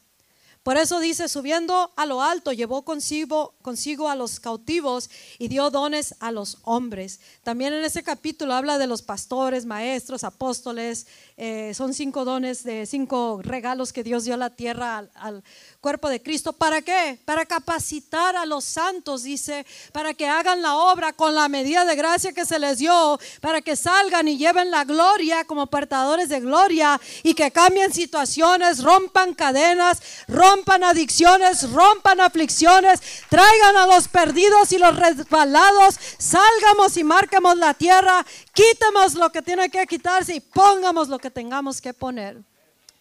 [0.63, 5.69] Por eso dice, subiendo a lo alto, llevó consigo, consigo a los cautivos y dio
[5.69, 7.19] dones a los hombres.
[7.43, 11.05] También en ese capítulo habla de los pastores, maestros, apóstoles.
[11.35, 15.43] Eh, son cinco dones de cinco regalos que Dios dio a la tierra al
[15.81, 16.53] cuerpo de Cristo.
[16.53, 17.19] ¿Para qué?
[17.25, 21.95] Para capacitar a los santos, dice, para que hagan la obra con la medida de
[21.95, 26.39] gracia que se les dio, para que salgan y lleven la gloria como portadores de
[26.39, 34.71] gloria y que cambien situaciones, rompan cadenas, rompan adicciones, rompan aflicciones, traigan a los perdidos
[34.71, 40.39] y los resbalados, salgamos y marquemos la tierra, quitemos lo que tiene que quitarse y
[40.39, 42.43] pongamos lo que tengamos que poner.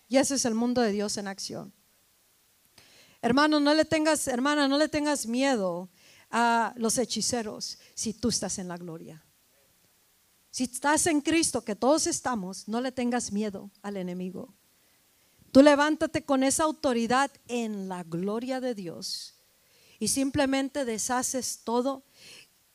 [0.09, 1.73] Y ese es el mundo de Dios en acción.
[3.21, 5.89] Hermano, no le tengas, hermana, no le tengas miedo
[6.31, 9.25] a los hechiceros si tú estás en la gloria.
[10.53, 14.55] Si estás en Cristo, que todos estamos, no le tengas miedo al enemigo.
[15.51, 19.35] Tú levántate con esa autoridad en la gloria de Dios
[19.99, 22.05] y simplemente deshaces todo.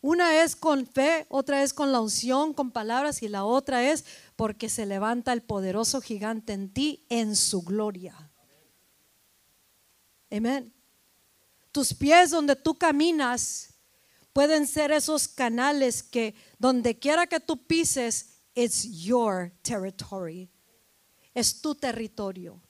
[0.02, 4.06] Una es con fe, otra es con la unción, con palabras, y la otra es
[4.36, 8.32] porque se levanta el poderoso gigante en ti en su gloria.
[10.30, 10.74] Amén.
[11.72, 13.74] Tus pies donde tú caminas
[14.34, 20.50] pueden ser esos canales que donde quiera que tú pises, it's your territory.
[21.34, 22.62] Es tu territorio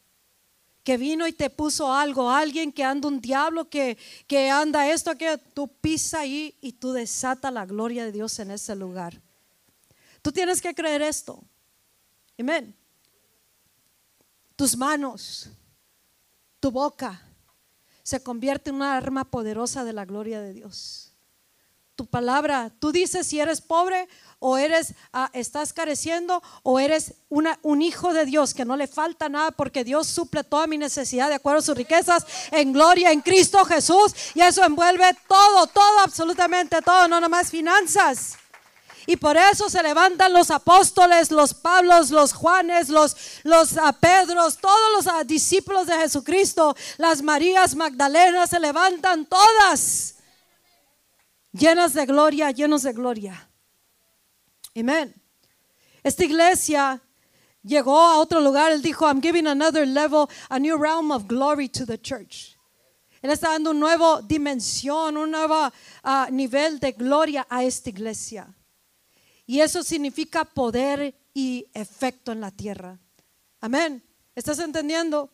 [0.87, 5.17] que vino y te puso algo, alguien que anda un diablo, que, que anda esto,
[5.17, 9.21] que tú pisa ahí y tú desata la gloria de Dios en ese lugar.
[10.21, 11.43] Tú tienes que creer esto.
[12.39, 12.73] Amén.
[14.55, 15.49] Tus manos,
[16.61, 17.21] tu boca,
[18.01, 21.06] se convierte en una arma poderosa de la gloria de Dios.
[21.97, 24.07] Tu palabra, tú dices si eres pobre
[24.37, 29.29] o eres, ah, estás careciendo, o eres un hijo de Dios que no le falta
[29.29, 33.21] nada porque Dios suple toda mi necesidad de acuerdo a sus riquezas en gloria en
[33.21, 34.13] Cristo Jesús.
[34.35, 38.37] Y eso envuelve todo, todo, absolutamente todo, no nomás finanzas.
[39.07, 44.57] Y por eso se levantan los apóstoles, los Pablos, los Juanes, los, los ah, Pedros,
[44.57, 50.16] todos los ah, discípulos de Jesucristo, las Marías Magdalenas, se levantan todas
[51.51, 53.49] llenas de gloria, llenos de gloria.
[54.75, 55.13] Amén.
[56.03, 57.01] Esta iglesia
[57.63, 58.71] llegó a otro lugar.
[58.71, 62.57] Él dijo, I'm giving another level, a new realm of glory to the church.
[63.21, 65.71] Él está dando una nueva dimensión, un nuevo
[66.03, 68.47] ah, nivel de gloria a esta iglesia.
[69.45, 72.99] Y eso significa poder y efecto en la tierra.
[73.59, 74.03] Amén.
[74.35, 75.29] ¿Estás entendiendo?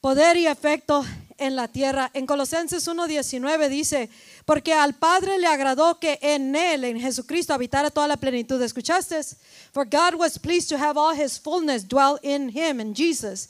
[0.00, 1.04] Poder y efecto
[1.46, 2.10] en la tierra.
[2.14, 4.10] En Colosenses 1.19 dice,
[4.44, 8.60] porque al Padre le agradó que en Él, en Jesucristo, habitara toda la plenitud.
[8.62, 9.20] ¿Escuchaste?
[9.72, 13.48] For God was pleased to have all His fullness dwell in Him, in Jesus.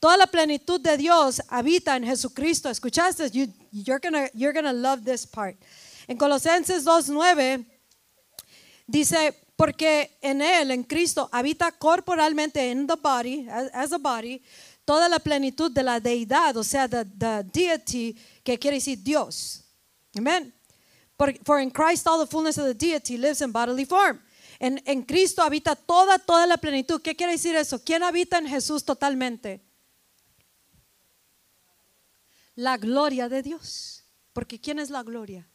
[0.00, 2.68] Toda la plenitud de Dios habita en Jesucristo.
[2.68, 3.30] ¿Escuchaste?
[3.30, 5.56] You, you're gonna, you're gonna love this part.
[6.08, 7.64] En Colosenses 2.9
[8.86, 14.42] dice, porque en Él, en Cristo, habita corporalmente en the body, as a body,
[14.86, 19.64] toda la plenitud de la deidad, o sea, the, the deity, que quiere decir Dios.
[20.16, 20.54] Amen.
[21.44, 24.22] For, in Christ all the fullness of the deity lives in bodily form.
[24.58, 27.02] En, en Cristo habita toda, toda la plenitud.
[27.02, 27.82] ¿Qué quiere decir eso?
[27.82, 29.60] ¿Quién habita en Jesús totalmente?
[32.54, 34.04] La gloria de Dios.
[34.32, 35.46] Porque ¿quién es la gloria?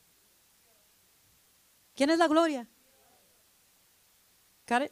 [1.95, 2.67] ¿Quién es la gloria?
[4.67, 4.91] Got it?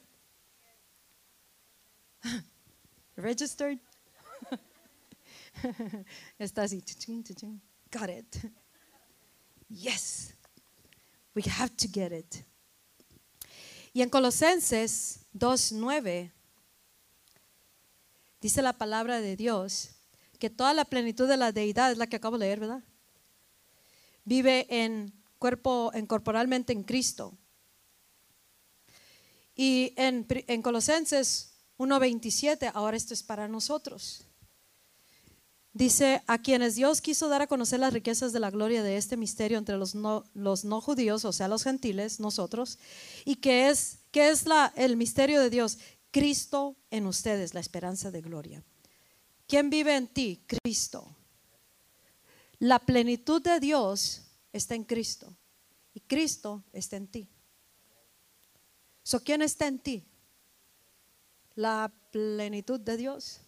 [3.16, 3.80] Registered?
[6.40, 6.84] Está así.
[7.92, 8.36] Got it.
[9.70, 10.34] Yes.
[11.36, 12.44] We have to get it.
[13.94, 16.32] Y en Colosenses 2:9
[18.42, 19.92] dice la palabra de Dios
[20.40, 22.84] que toda la plenitud de la deidad es la que acabo de leer, ¿verdad?
[24.26, 27.38] Vive en cuerpo, en corporalmente en Cristo.
[29.56, 34.26] Y en, en Colosenses 1:27, ahora esto es para nosotros.
[35.72, 39.18] Dice, a quienes Dios quiso dar a conocer las riquezas de la gloria de este
[39.18, 42.80] misterio entre los no, los no judíos, o sea, los gentiles, nosotros,
[43.24, 45.78] y que es, que es la, el misterio de Dios,
[46.12, 48.64] Cristo en ustedes, la esperanza de gloria.
[49.48, 50.44] ¿Quién vive en ti?
[50.48, 51.16] Cristo.
[52.58, 55.34] La plenitud de Dios está en Cristo
[55.94, 57.30] y Cristo está en ti.
[59.04, 60.06] So, ¿Quién está en ti?
[61.56, 63.42] La plenitud de Dios,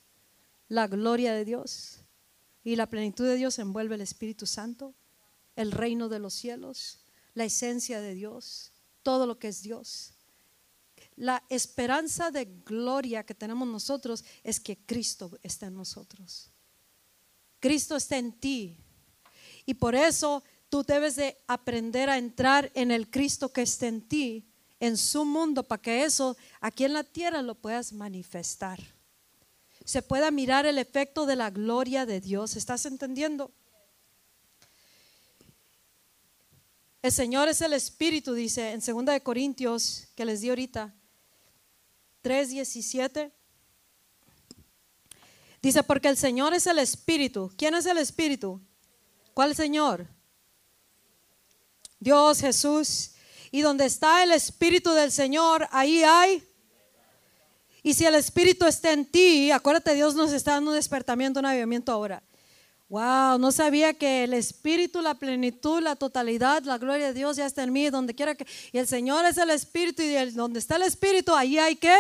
[0.68, 2.02] la gloria de Dios,
[2.64, 4.94] y la plenitud de Dios envuelve el Espíritu Santo,
[5.56, 7.00] el reino de los cielos,
[7.34, 8.72] la esencia de Dios,
[9.04, 10.14] todo lo que es Dios.
[11.16, 16.50] La esperanza de gloria que tenemos nosotros es que Cristo está en nosotros.
[17.60, 18.78] Cristo está en ti.
[19.66, 24.02] Y por eso tú debes de aprender a entrar en el Cristo que está en
[24.02, 24.46] ti,
[24.80, 28.80] en su mundo, para que eso aquí en la tierra lo puedas manifestar
[29.86, 32.56] se pueda mirar el efecto de la gloria de Dios.
[32.56, 33.52] ¿Estás entendiendo?
[37.02, 40.94] El Señor es el Espíritu, dice en 2 de Corintios, que les di ahorita,
[42.24, 43.32] 3:17.
[45.62, 47.52] Dice, porque el Señor es el Espíritu.
[47.56, 48.60] ¿Quién es el Espíritu?
[49.34, 50.08] ¿Cuál Señor?
[52.00, 53.12] Dios, Jesús.
[53.52, 56.51] Y donde está el Espíritu del Señor, ahí hay
[57.84, 61.48] y si el Espíritu está en ti, acuérdate, Dios nos está dando un despertamiento, un
[61.48, 62.22] avivamiento ahora.
[62.90, 67.46] Wow, no sabía que el Espíritu, la plenitud, la totalidad, la gloria de Dios ya
[67.46, 68.46] está en mí, donde quiera que.
[68.74, 71.96] Y el Señor es el Espíritu, y donde está el Espíritu, ahí hay que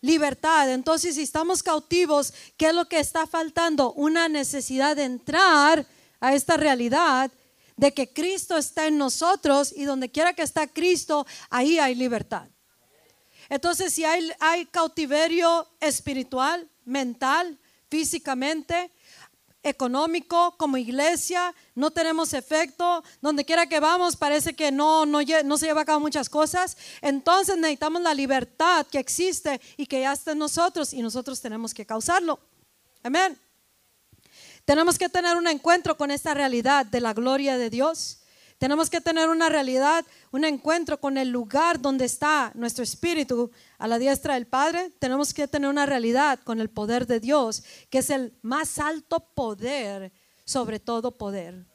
[0.00, 0.70] libertad.
[0.70, 3.92] Entonces, si estamos cautivos, ¿qué es lo que está faltando?
[3.92, 5.86] Una necesidad de entrar
[6.20, 7.30] a esta realidad
[7.76, 12.48] de que Cristo está en nosotros y donde quiera que está Cristo, ahí hay libertad.
[13.48, 18.90] Entonces, si hay, cautiverio espiritual, mental, físicamente,
[19.62, 25.56] económico, como iglesia, no tenemos efecto, donde quiera que vamos parece que no, no, no
[25.56, 30.12] se lleva a cabo muchas cosas, entonces necesitamos la libertad que existe y que ya
[30.12, 32.38] está en nosotros y nosotros tenemos que causarlo.
[33.02, 33.38] Amén.
[34.64, 38.23] Tenemos que tener un encuentro con esta realidad de la gloria de Dios.
[38.64, 43.86] Tenemos que tener una realidad, un encuentro con el lugar donde está nuestro espíritu a
[43.86, 44.90] la diestra del Padre.
[44.98, 49.20] Tenemos que tener una realidad con el poder de Dios, que es el más alto
[49.20, 50.14] poder
[50.46, 51.66] sobre todo poder.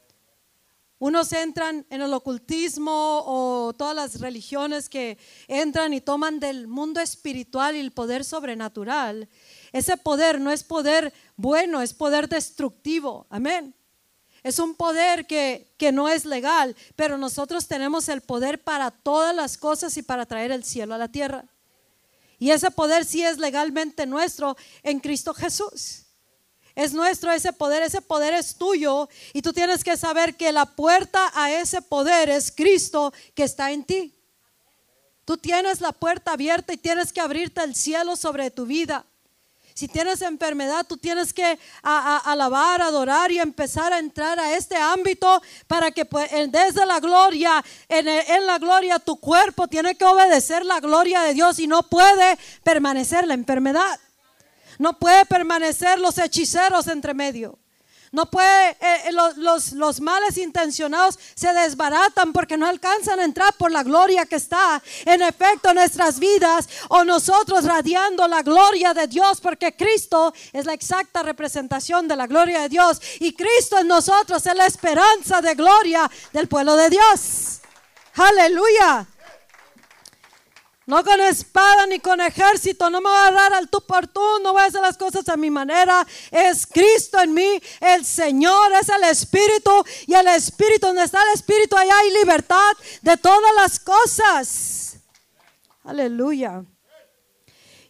[0.98, 7.02] Unos entran en el ocultismo o todas las religiones que entran y toman del mundo
[7.02, 9.30] espiritual y el poder sobrenatural.
[9.72, 13.28] Ese poder no es poder bueno, es poder destructivo.
[13.30, 13.76] Amén.
[14.44, 19.36] Es un poder que, que, no es legal, pero nosotros tenemos el poder para todas
[19.36, 21.46] las cosas y para traer el cielo a la tierra.
[22.40, 26.06] Y ese poder sí es legalmente nuestro en Cristo Jesús.
[26.74, 30.66] Es nuestro ese poder, ese poder es tuyo y tú tienes que saber que la
[30.66, 34.16] puerta a ese poder es Cristo que está en ti.
[35.26, 39.06] Tú tienes la puerta abierta y tienes que abrirte el cielo sobre tu vida.
[39.80, 45.42] Si tienes enfermedad, tú tienes que alabar, adorar y empezar a entrar a este ámbito
[45.68, 50.66] para que pues, desde la gloria, en, en la gloria, tu cuerpo tiene que obedecer
[50.66, 53.98] la gloria de Dios y no puede permanecer la enfermedad.
[54.80, 57.58] No puede permanecer los hechiceros entre medio.
[58.12, 63.54] No puede, eh, eh, los, los, males intencionados se desbaratan porque no alcanzan a entrar
[63.54, 68.94] por la gloria que está en efecto en nuestras vidas o nosotros radiando la gloria
[68.94, 73.78] de Dios porque Cristo es la exacta representación de la gloria de Dios y Cristo
[73.78, 77.60] en nosotros es la esperanza de gloria del pueblo de Dios.
[78.16, 79.08] Aleluya.
[80.90, 84.24] No con espada ni con ejército, no me voy a agarrar al tú por tú,
[84.42, 86.04] no voy a hacer las cosas a mi manera.
[86.32, 89.70] Es Cristo en mí, el Señor es el Espíritu
[90.08, 92.72] y el Espíritu, donde está el Espíritu, allá hay libertad
[93.04, 94.96] de todas las cosas.
[95.84, 96.66] Aleluya.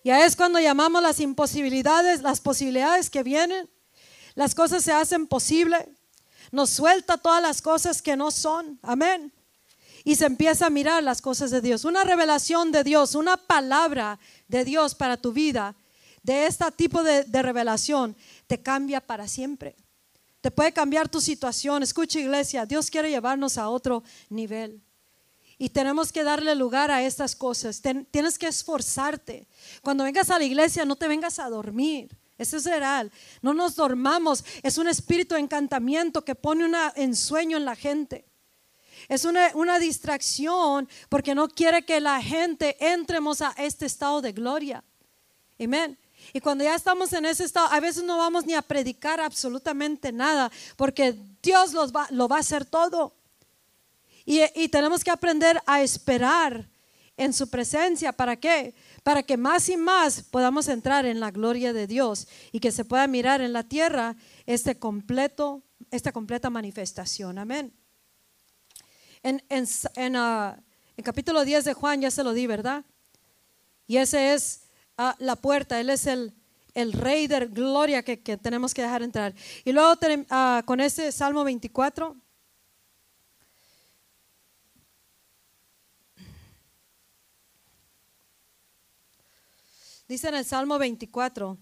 [0.03, 3.69] Y ahí es cuando llamamos las imposibilidades, las posibilidades que vienen.
[4.35, 5.87] Las cosas se hacen posible.
[6.51, 8.77] Nos suelta todas las cosas que no son.
[8.83, 9.31] Amén
[10.03, 11.85] y se empieza a mirar las cosas de Dios.
[11.85, 15.75] Una revelación de Dios, una palabra de Dios para tu vida,
[16.23, 18.15] de este tipo de, revelación,
[18.47, 19.75] te cambia para siempre.
[20.41, 21.83] Te puede cambiar tu situación.
[21.83, 24.81] Escucha iglesia, Dios quiere llevarnos a otro nivel.
[25.57, 27.81] Y tenemos que darle lugar a estas cosas.
[28.11, 29.47] tienes que esforzarte.
[29.81, 32.17] Cuando vengas a la iglesia, no te vengas a dormir.
[32.37, 33.11] Eso es real.
[33.41, 34.45] No nos dormamos.
[34.63, 38.28] Es un espíritu de encantamiento que pone un ensueño en la gente.
[39.09, 44.83] Es una, distracción porque no quiere que la gente entremos a este estado de gloria.
[45.59, 45.97] Amén.
[46.31, 50.11] Y cuando ya estamos en ese estado, a veces no vamos ni a predicar absolutamente
[50.11, 53.15] nada, porque Dios lo va a hacer todo.
[54.25, 56.69] Y, y, tenemos que aprender a esperar
[57.17, 58.11] en su presencia.
[58.11, 58.75] ¿Para qué?
[59.01, 62.85] Para que más y más podamos entrar en la gloria de Dios y que se
[62.85, 67.39] pueda mirar en la tierra este completo, esta completa manifestación.
[67.39, 67.78] Amén.
[69.21, 70.57] En, en, ah,
[71.03, 72.85] capítulo 10 de Juan ya se lo di, ¿verdad?
[73.87, 76.33] Y ese es ah, la puerta, Él es el,
[76.73, 79.33] el rey de gloria que, tenemos que dejar entrar.
[79.65, 82.15] Y luego uh, con ese Salmo 24.
[90.07, 91.57] Dice en el Salmo 24,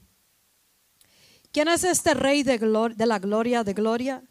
[1.52, 4.24] ¿quién es este rey de, de la gloria de gloria?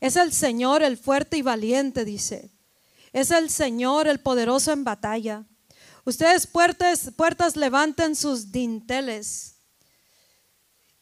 [0.00, 2.50] Es el Señor, el fuerte y valiente, dice.
[3.12, 5.44] Es el Señor, el poderoso en batalla.
[6.04, 9.56] Ustedes puertas, puertas levanten sus dinteles.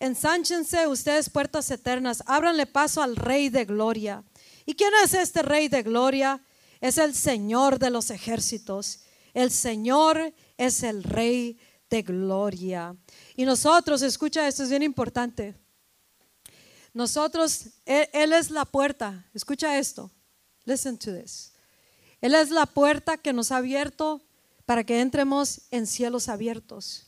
[0.00, 2.22] Ensánchense ustedes puertas eternas.
[2.26, 4.24] Ábranle paso al Rey de Gloria.
[4.66, 6.40] ¿Y quién es este Rey de Gloria?
[6.80, 9.00] Es el Señor de los ejércitos.
[9.34, 11.58] El Señor es el Rey
[11.90, 12.96] de Gloria.
[13.36, 15.54] Y nosotros, escucha esto, es bien importante.
[16.94, 19.26] Nosotros, él, es la puerta.
[19.34, 20.10] Escucha esto.
[20.64, 21.52] Listen to this.
[22.20, 24.20] Él es la puerta que nos ha abierto
[24.66, 27.06] para que entremos en cielos abiertos.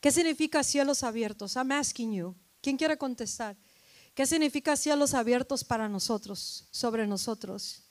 [0.00, 1.54] ¿Qué significa cielos abiertos?
[1.56, 2.34] I'm asking you.
[2.60, 3.56] ¿Quién quiere contestar?
[4.14, 7.82] ¿Qué significa cielos abiertos para nosotros, sobre nosotros?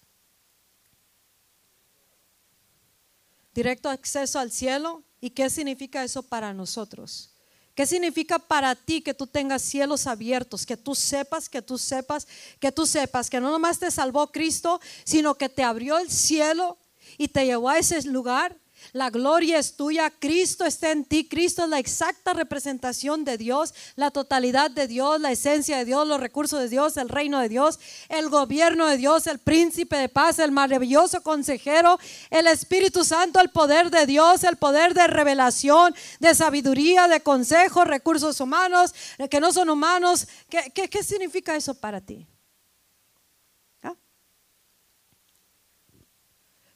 [3.54, 5.04] Directo acceso al cielo.
[5.20, 7.31] ¿Y qué significa eso para nosotros?
[7.76, 10.66] ¿Qué significa para ti que tú tengas cielos abiertos?
[10.66, 12.28] Que tú sepas, que tú sepas,
[12.60, 16.78] que tú sepas que no nomás te salvó Cristo, sino que te abrió el cielo
[17.18, 18.58] y te llevó a ese lugar
[18.94, 23.74] la gloria es tuya, Cristo está en ti, Cristo es la exacta representación de Dios,
[23.96, 27.50] la totalidad de Dios, la esencia de Dios, los recursos de Dios, el reino de
[27.50, 27.80] Dios,
[28.10, 33.50] el gobierno de Dios, el príncipe de paz, el maravilloso consejero, el Espíritu Santo, el
[33.50, 38.94] poder de Dios, el poder de revelación, de sabiduría, de consejo, recursos humanos,
[39.30, 40.28] que no son humanos.
[40.50, 42.28] ¿Qué, significa eso para ti?
[43.84, 43.96] ¿Ah?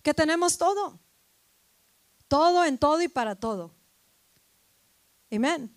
[0.02, 1.00] Que tenemos todo.
[2.28, 3.72] Todo en todo y para todo.
[5.32, 5.76] Amén.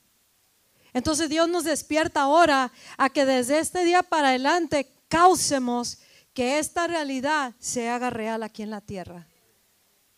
[0.92, 5.98] Entonces Dios nos despierta ahora a que desde este día para adelante causemos
[6.32, 9.26] que esta realidad se haga real aquí en la tierra.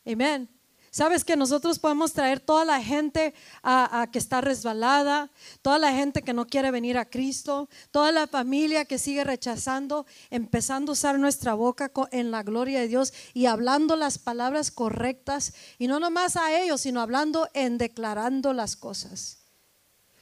[0.06, 0.48] Amén.
[0.90, 3.32] Sabes que nosotros podemos traer toda la gente
[3.62, 5.30] a, que está resbalada,
[5.62, 10.04] toda la gente que no quiere venir a Cristo, toda la familia que sigue rechazando,
[10.30, 15.54] empezando a usar nuestra boca en la gloria de Dios y hablando las palabras correctas
[15.78, 19.39] y no nomás a ellos, sino hablando en declarando las cosas.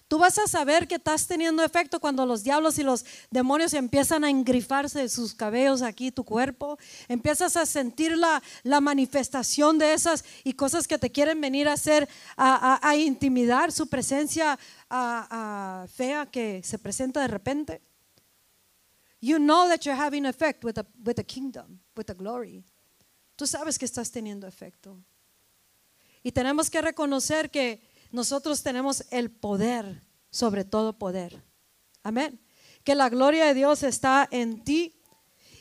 [0.09, 4.25] Tú vas a saber que estás teniendo efecto cuando los diablos y los demonios empiezan
[4.25, 6.79] a engrifarse de sus cabellos aquí, tu cuerpo.
[7.09, 8.43] Empiezas a sentir la,
[8.81, 14.59] manifestación de esas y cosas que te quieren venir a hacer, a, intimidar su presencia
[14.89, 17.83] fea que se presenta de repente.
[19.21, 22.65] You know that you're having effect with the, with the kingdom, with the glory.
[23.37, 24.97] Tú sabes que estás teniendo efecto.
[26.23, 31.43] Y tenemos que reconocer que nosotros tenemos el poder sobre todo poder.
[32.03, 32.41] Amén.
[32.85, 34.95] Que la gloria de Dios está en ti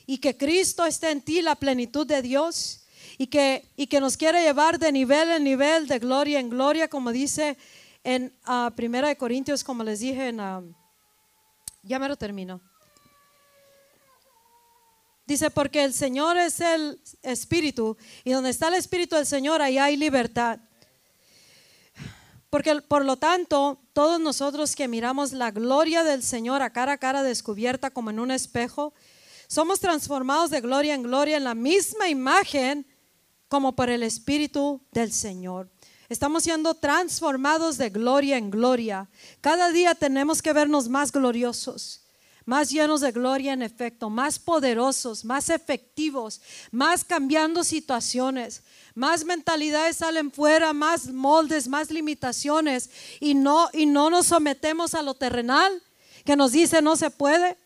[0.06, 2.86] y que Cristo está en ti, la plenitud de Dios,
[3.18, 6.88] y que, y que nos quiere llevar de nivel en nivel, de gloria en gloria,
[6.88, 7.58] como dice
[8.04, 10.74] en uh, Primera de Corintios, como les dije, en, uh,
[11.84, 12.62] ya me lo termino.
[15.26, 19.78] Dice, porque el Señor es el Espíritu, y donde está el Espíritu del Señor, ahí
[19.78, 20.60] hay libertad.
[22.50, 26.98] Porque por lo tanto, todos nosotros que miramos la gloria del Señor a cara a
[26.98, 28.94] cara descubierta como en un espejo,
[29.48, 32.86] somos transformados de gloria en gloria en la misma imagen
[33.48, 35.70] como por el Espíritu del Señor.
[36.10, 39.10] Estamos siendo transformados de gloria en gloria.
[39.42, 42.07] Cada día tenemos que vernos más gloriosos,
[42.48, 46.42] más llenos de gloria en efecto, más poderosos, más efectivos,
[46.72, 48.64] más cambiando situaciones,
[48.96, 52.90] más mentalidades salen fuera, más moldes, más limitaciones
[53.20, 55.84] y no y no nos sometemos a lo terrenal
[56.24, 57.58] que nos dice no se puede.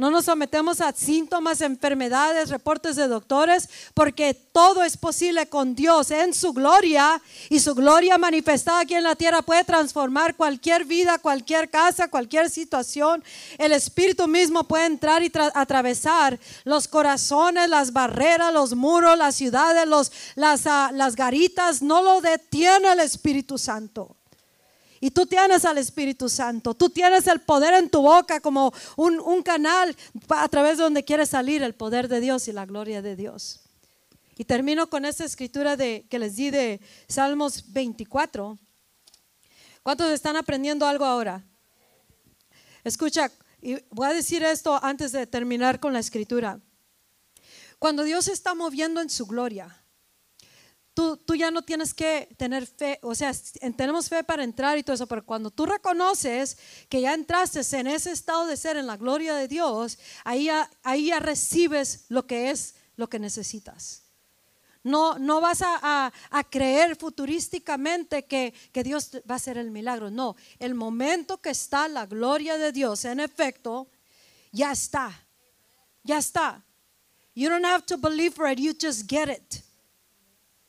[0.00, 6.10] No nos sometemos a síntomas, enfermedades, reportes de doctores, porque todo es posible con Dios
[6.10, 7.20] en su gloria
[7.50, 12.48] y su gloria manifestada aquí en la tierra puede transformar cualquier vida, cualquier casa, cualquier
[12.48, 13.22] situación.
[13.58, 19.86] El Espíritu mismo puede entrar y atravesar los corazones, las barreras, los muros, las ciudades,
[19.86, 21.82] los, las, ah, las garitas.
[21.82, 24.16] No lo detiene el Espíritu Santo.
[25.02, 29.42] Y tú tienes al Espíritu Santo, tú tienes el poder en tu boca como un,
[29.42, 29.96] canal
[30.28, 33.60] a través de donde quiere salir el poder de Dios y la gloria de Dios.
[34.36, 38.58] Y termino con esta escritura de, que les di de Salmos 24.
[39.82, 41.42] ¿Cuántos están aprendiendo algo ahora?
[42.84, 43.30] Escucha,
[43.62, 46.60] y voy a decir esto antes de terminar con la escritura.
[47.78, 49.82] Cuando Dios está moviendo en su gloria,
[50.94, 53.32] tú, ya no tienes que tener fe, o sea,
[53.76, 57.86] tenemos fe para entrar y todo eso, pero cuando tú reconoces que ya entraste en
[57.86, 62.50] ese estado de ser en la gloria de Dios, ahí ya, ahí recibes lo que
[62.50, 64.02] es lo que necesitas.
[64.82, 70.10] No, no vas a, a, creer futurísticamente que, que, Dios va a hacer el milagro.
[70.10, 73.90] No, el momento que está la gloria de Dios, en efecto,
[74.52, 75.26] ya está.
[76.02, 76.64] Ya está.
[77.34, 79.62] You don't have to believe for it, you just get it.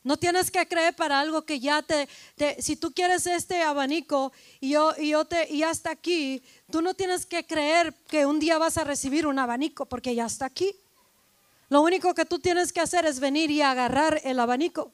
[0.03, 2.07] No tienes que creer para algo que ya te,
[2.59, 6.41] si tú quieres este abanico y yo, y yo te, y ya está aquí,
[6.71, 10.25] tú no tienes que creer que un día vas a recibir un abanico porque ya
[10.25, 10.75] está aquí.
[11.69, 14.91] Lo único que tú tienes que hacer es venir y agarrar el abanico.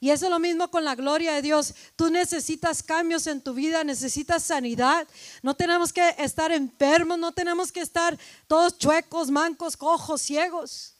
[0.00, 1.74] Y eso es lo mismo con la gloria de Dios.
[1.94, 5.06] Tú necesitas cambios en tu vida, necesitas sanidad.
[5.42, 10.94] No tenemos que estar enfermos, no tenemos que estar todos chuecos, mancos, cojos, ciegos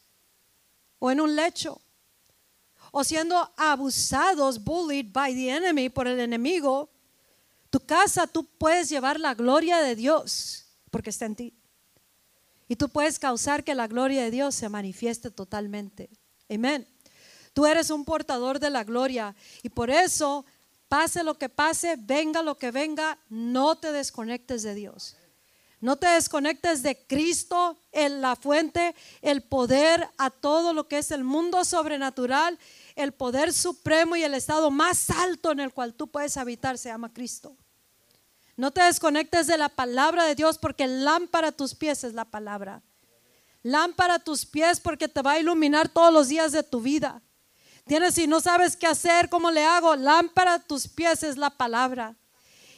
[0.99, 1.81] o en un lecho
[2.97, 6.89] o siendo abusados, bullied by the enemy, por el enemigo,
[7.69, 11.53] tu casa tú puedes llevar la gloria de Dios porque está en ti.
[12.69, 16.09] Y tú puedes causar que la gloria de Dios se manifieste totalmente.
[16.49, 16.87] Amén.
[17.53, 20.45] Tú eres un portador de la gloria y por eso
[20.87, 25.17] Pase lo que pase, venga lo que venga, no te desconectes de Dios.
[25.81, 31.11] No te desconectes de Cristo, en la fuente, el poder a todo lo que es
[31.11, 32.57] el mundo sobrenatural,
[32.95, 36.89] el poder supremo y el estado más alto en el cual tú puedes habitar se
[36.89, 37.55] llama Cristo.
[38.57, 42.25] No te desconectes de la palabra de Dios porque lámpara a tus pies es la
[42.25, 42.81] palabra.
[43.63, 47.21] Lámpara a tus pies porque te va a iluminar todos los días de tu vida.
[47.85, 51.49] Tienes y no sabes qué hacer, cómo le hago, lámpara a tus pies es la
[51.49, 52.15] palabra.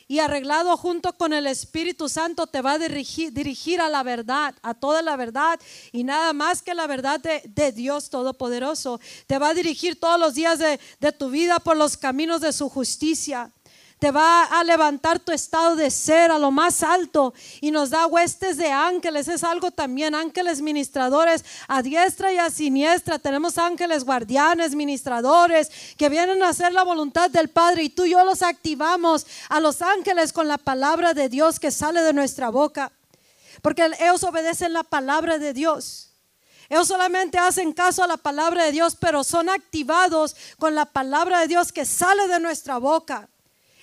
[0.08, 4.55] Y arreglado junto con el Espíritu Santo te va a dirigir, dirigir a la verdad,
[4.62, 5.60] a toda la verdad
[5.91, 9.01] y nada más que la verdad de, Dios Todopoderoso.
[9.28, 12.53] Te va a dirigir todos los días de, de tu vida por los caminos de
[12.53, 13.51] su justicia
[14.00, 18.06] te va a levantar tu estado de ser a lo más alto y nos da
[18.06, 19.28] huestes de ángeles.
[19.28, 23.18] Es algo también, ángeles ministradores a diestra y a siniestra.
[23.18, 28.12] Tenemos ángeles guardianes, ministradores que vienen a hacer la voluntad del Padre y tú y
[28.12, 32.50] yo los activamos a los ángeles con la palabra de Dios que sale de nuestra
[32.50, 32.91] boca.
[33.64, 36.12] Porque ellos obedecen la palabra de Dios.
[36.70, 41.39] Ellos solamente hacen caso a la palabra de Dios, pero son activados con la palabra
[41.39, 43.30] de Dios que sale de nuestra boca.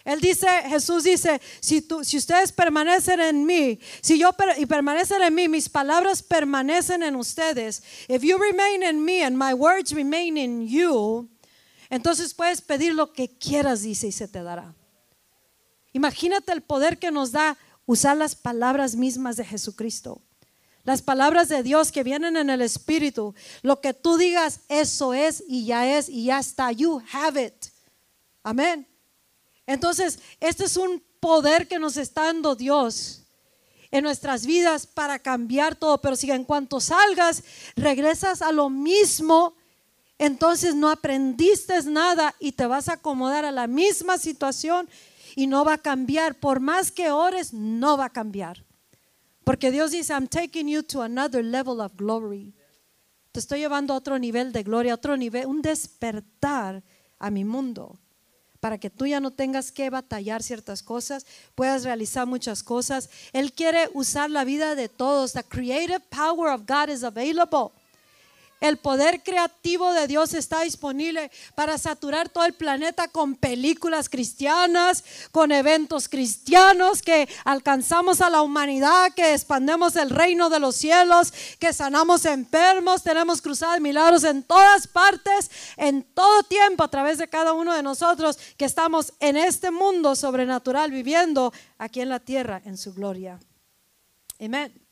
[0.05, 5.23] Él dice, Jesús dice, si, tú, si ustedes permanecen en mí, si yo y permanecen
[5.23, 7.83] en mí, mis palabras permanecen en ustedes.
[8.09, 11.31] If you remain in me and my words remain in you,
[11.89, 14.75] entonces puedes pedir lo que quieras, dice, y se te dará.
[15.95, 20.21] Imagínate el poder que nos da usar las palabras mismas de Jesucristo.
[20.83, 23.35] Las palabras de Dios que vienen en el Espíritu.
[23.63, 26.73] Lo que tú digas, eso es y ya es y ya está.
[26.73, 27.69] You have it.
[28.43, 28.87] Amén.
[29.67, 33.23] Entonces, este es un poder que nos está dando Dios
[33.91, 36.01] en nuestras vidas para cambiar todo.
[36.01, 37.43] Pero si en cuanto salgas,
[37.77, 39.55] regresas a lo mismo,
[40.19, 44.89] entonces no aprendiste nada y te vas a acomodar a la misma situación
[45.35, 46.39] y no va a cambiar.
[46.39, 48.65] Por más que ores, no va a cambiar.
[49.45, 52.55] Porque Dios dice, I'm taking you to another level of glory.
[53.33, 56.83] Te estoy llevando a otro nivel de gloria, a otro nivel, un despertar
[57.19, 57.99] a mi mundo
[58.65, 63.11] para que tú ya no tengas que batallar ciertas cosas, puedas realizar muchas cosas.
[63.35, 65.35] Él quiere usar la vida de todos.
[65.35, 67.73] The creative power of God is available.
[68.65, 75.05] El poder creativo de Dios está disponible para saturar todo el planeta con películas cristianas,
[75.33, 81.35] con eventos cristianos, que alcanzamos a la humanidad, que expandemos el reino de los cielos,
[81.59, 87.29] que sanamos enfermos, tenemos cruzadas milagros en todas partes, en todo tiempo, a través de
[87.29, 92.63] cada uno de nosotros que estamos en este mundo sobrenatural viviendo aquí en la tierra
[92.65, 93.39] en su gloria.
[94.41, 94.84] Amén.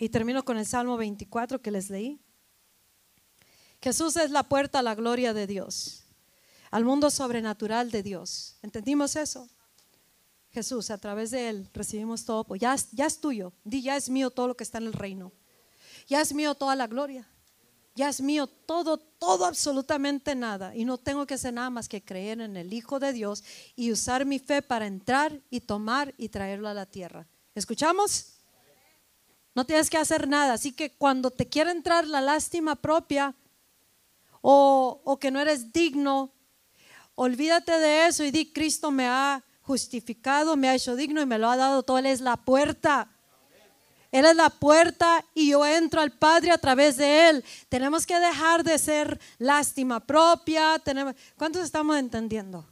[0.00, 2.18] Y termino con el Salmo 24 que les leí.
[3.82, 6.04] Jesús es la puerta a la gloria de Dios,
[6.70, 8.56] al mundo sobrenatural de Dios.
[8.62, 9.46] ¿Entendimos eso?
[10.52, 12.56] Jesús, a través de Él recibimos todo.
[12.56, 13.52] Ya, ya es tuyo.
[13.62, 15.32] Di, ya es mío todo lo que está en el reino.
[16.08, 17.28] Ya es mío toda la gloria.
[17.94, 20.74] Ya es mío todo, todo, absolutamente nada.
[20.74, 23.44] Y no tengo que hacer nada más que creer en el Hijo de Dios
[23.76, 27.28] y usar mi fe para entrar y tomar y traerlo a la tierra.
[27.54, 28.29] ¿Escuchamos?
[29.54, 30.54] No tienes que hacer nada.
[30.54, 33.34] Así que cuando te quiera entrar la lástima propia
[34.40, 36.32] o, que no eres digno,
[37.14, 41.38] olvídate de eso y di, Cristo me ha justificado, me ha hecho digno y me
[41.38, 41.98] lo ha dado todo.
[41.98, 43.08] Él es la puerta.
[44.12, 47.44] Él es la puerta y yo entro al Padre a través de Él.
[47.68, 50.82] Tenemos que dejar de ser lástima propia.
[51.36, 52.66] ¿Cuántos estamos entendiendo?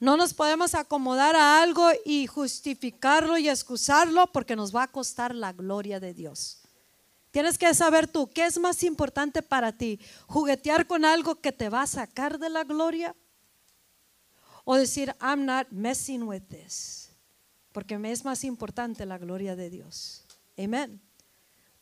[0.00, 5.34] No nos podemos acomodar a algo y justificarlo y excusarlo porque nos va a costar
[5.34, 6.60] la gloria de Dios.
[7.30, 11.68] Tienes que saber tú qué es más importante para ti, juguetear con algo que te
[11.68, 13.14] va a sacar de la gloria
[14.64, 17.10] o decir, I'm not messing with this,
[17.72, 20.24] porque me es más importante la gloria de Dios.
[20.56, 21.00] Amén.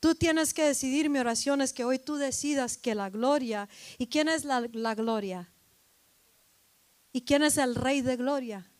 [0.00, 4.06] Tú tienes que decidir, mi oración es que hoy tú decidas que la gloria, ¿y
[4.06, 5.50] quién es la, la gloria?
[7.16, 8.70] ¿Y quién es el Rey de Gloria?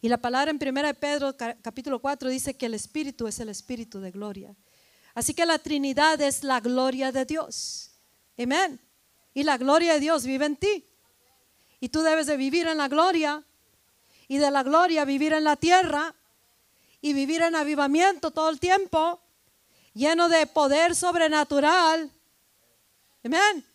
[0.00, 4.00] Y la palabra en 1 Pedro capítulo 4 dice que el Espíritu es el Espíritu
[4.00, 4.56] de gloria.
[5.12, 7.90] Así que la Trinidad es la gloria de Dios.
[8.38, 8.80] Amén.
[9.34, 10.86] Y la gloria de Dios vive en ti.
[11.80, 13.44] Y tú debes de vivir en la gloria.
[14.26, 16.14] Y de la gloria vivir en la tierra.
[17.02, 19.20] Y vivir en avivamiento todo el tiempo.
[19.92, 22.10] Lleno de poder sobrenatural.
[23.22, 23.73] Amén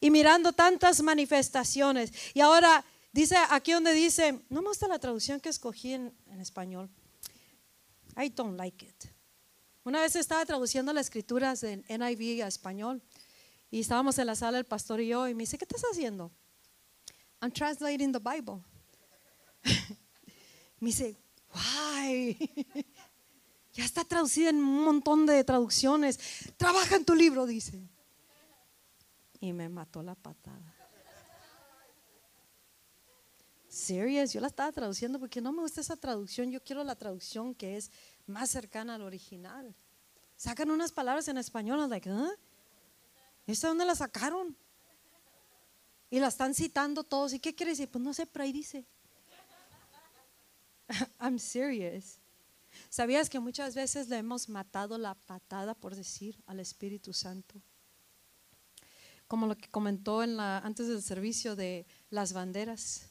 [0.00, 2.12] y mirando tantas manifestaciones.
[2.34, 6.90] Y ahora dice aquí donde dice, no me gusta la traducción que escogí en, español.
[8.16, 9.04] I don't like it.
[9.84, 13.02] Una vez estaba traduciendo las escrituras en NIV a español
[13.70, 16.32] Y estábamos en la sala el pastor y yo y me dice, ¿qué estás haciendo?
[17.40, 18.62] I'm translating the Bible.
[20.80, 21.16] me dice,
[21.54, 22.36] why?
[23.74, 26.18] ya está traducida en un montón de traducciones.
[26.56, 27.88] Trabaja en tu libro, dice.
[29.46, 30.74] Y me mató la patada.
[33.68, 36.50] Serious, yo la estaba traduciendo porque no me gusta esa traducción.
[36.50, 37.92] Yo quiero la traducción que es
[38.26, 39.72] más cercana al original.
[40.34, 42.30] Sacan unas palabras en español, like, ¿eh?
[43.46, 44.56] ¿Esta dónde la sacaron?
[46.10, 47.32] Y la están citando todos.
[47.34, 47.88] ¿Y qué quiere decir?
[47.88, 48.84] Pues no sé, pero ahí dice.
[51.20, 52.18] I'm serious.
[52.88, 57.62] ¿Sabías que muchas veces le hemos matado la patada, por decir, al Espíritu Santo?
[59.26, 63.10] Como lo que comentó en la, antes del servicio de las banderas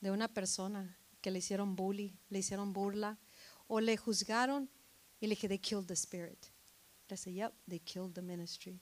[0.00, 3.18] de una persona que le hicieron bully, le hicieron burla
[3.66, 4.70] o le juzgaron
[5.20, 6.46] y le dije, they killed the spirit.
[7.08, 8.80] Le dije, yep, they killed the ministry.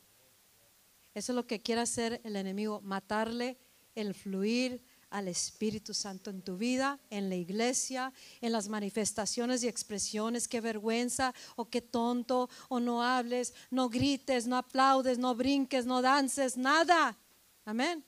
[1.15, 3.59] Eso es lo que quiere hacer el enemigo, matarle
[3.95, 9.69] el fluir al Espíritu Santo en tu vida, en la iglesia, en las manifestaciones y
[9.69, 15.87] expresiones, qué vergüenza o qué tonto, o no hables, no grites, no aplaudes, no brinques,
[15.87, 17.17] no dances, nada.
[17.65, 18.05] Amén.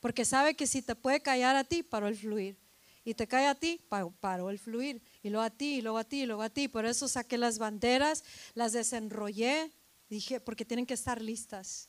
[0.00, 2.56] Porque sabe que si te puede callar a ti, paró el fluir.
[3.04, 3.80] Y te cae a ti,
[4.20, 5.02] paró el fluir.
[5.22, 6.68] Y luego a ti, y luego a ti, y luego a ti.
[6.68, 9.72] Por eso saqué las banderas, las desenrollé,
[10.08, 11.88] dije, porque tienen que estar listas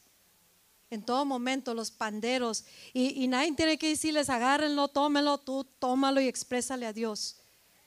[0.93, 2.65] en todo momento los panderos.
[2.93, 7.37] Y, nadie tiene que decirles, agárrenlo, tómenlo, tú tómalo y exprésale a Dios.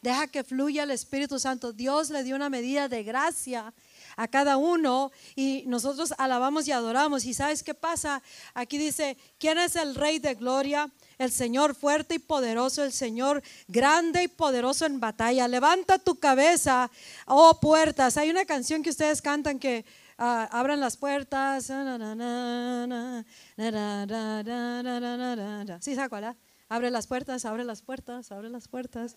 [0.02, 1.72] Deja que fluya el Espíritu Santo.
[1.72, 3.72] Dios le dio una medida de gracia
[4.16, 7.24] a cada uno y nosotros alabamos y adoramos.
[7.24, 8.22] ¿Y sabes qué pasa?
[8.54, 10.90] Aquí dice, ¿quién es el Rey de Gloria?
[11.18, 15.48] El Señor fuerte y poderoso, el Señor grande y poderoso en batalla.
[15.48, 16.90] Levanta tu cabeza,
[17.26, 18.16] oh puertas.
[18.16, 19.84] Hay una canción que ustedes cantan que
[20.18, 21.64] uh, abran las puertas.
[25.80, 26.18] Sí, saco,
[26.68, 29.16] Abre las puertas, abre las puertas, abre las puertas.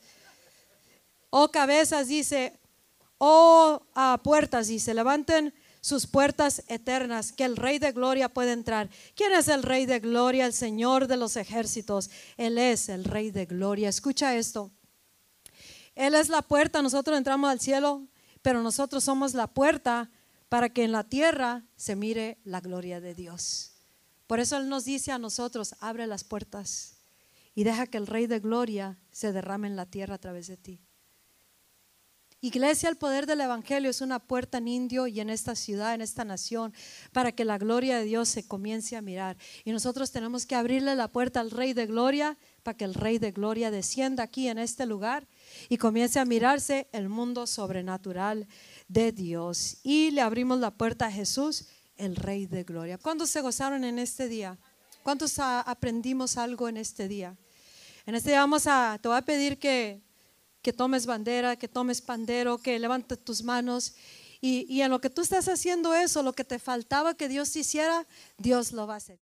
[1.32, 2.60] Oh cabezas, dice,
[3.18, 3.82] oh
[4.24, 8.89] puertas, dice, levanten sus puertas eternas, que el Rey de Gloria puede entrar.
[9.16, 10.45] ¿Quién es el Rey de Gloria?
[10.45, 12.10] El Señor de los ejércitos.
[12.38, 13.89] Él es el Rey de Gloria.
[13.89, 14.72] Escucha esto.
[15.95, 18.08] Él es la puerta, nosotros entramos al cielo,
[18.41, 20.10] pero nosotros somos la puerta
[20.50, 23.76] para que en la tierra se mire la gloria de Dios.
[24.28, 26.97] Por eso Él nos dice a nosotros, abre las puertas
[27.56, 30.58] y deja que el Rey de Gloria se derrame en la tierra a través de
[30.58, 30.82] ti.
[32.42, 36.00] Iglesia, el poder del Evangelio es una puerta en indio y en esta ciudad, en
[36.00, 36.74] esta nación,
[37.12, 39.36] para que la gloria de Dios se comience a mirar.
[39.66, 43.18] Y nosotros tenemos que abrirle la puerta al Rey de Gloria para que el Rey
[43.20, 45.28] de Gloria descienda aquí en este lugar
[45.68, 48.48] y comience a mirarse el mundo sobrenatural
[48.88, 49.80] de Dios.
[49.84, 51.68] Y le abrimos la puerta a Jesús,
[51.98, 52.98] el Rey de Gloria.
[52.98, 54.58] ¿Cuántos se gozaron en este día?
[55.04, 57.36] ¿Cuántos aprendimos algo en este día?
[58.06, 60.02] En este día vamos a, te voy a pedir que,
[60.62, 63.95] que tomes bandera, que tomes pandero, que levantes tus manos.
[64.41, 67.55] Y, y en lo que tú estás haciendo eso, lo que te faltaba que Dios
[67.55, 68.05] hiciera,
[68.38, 69.18] Dios lo va a hacer.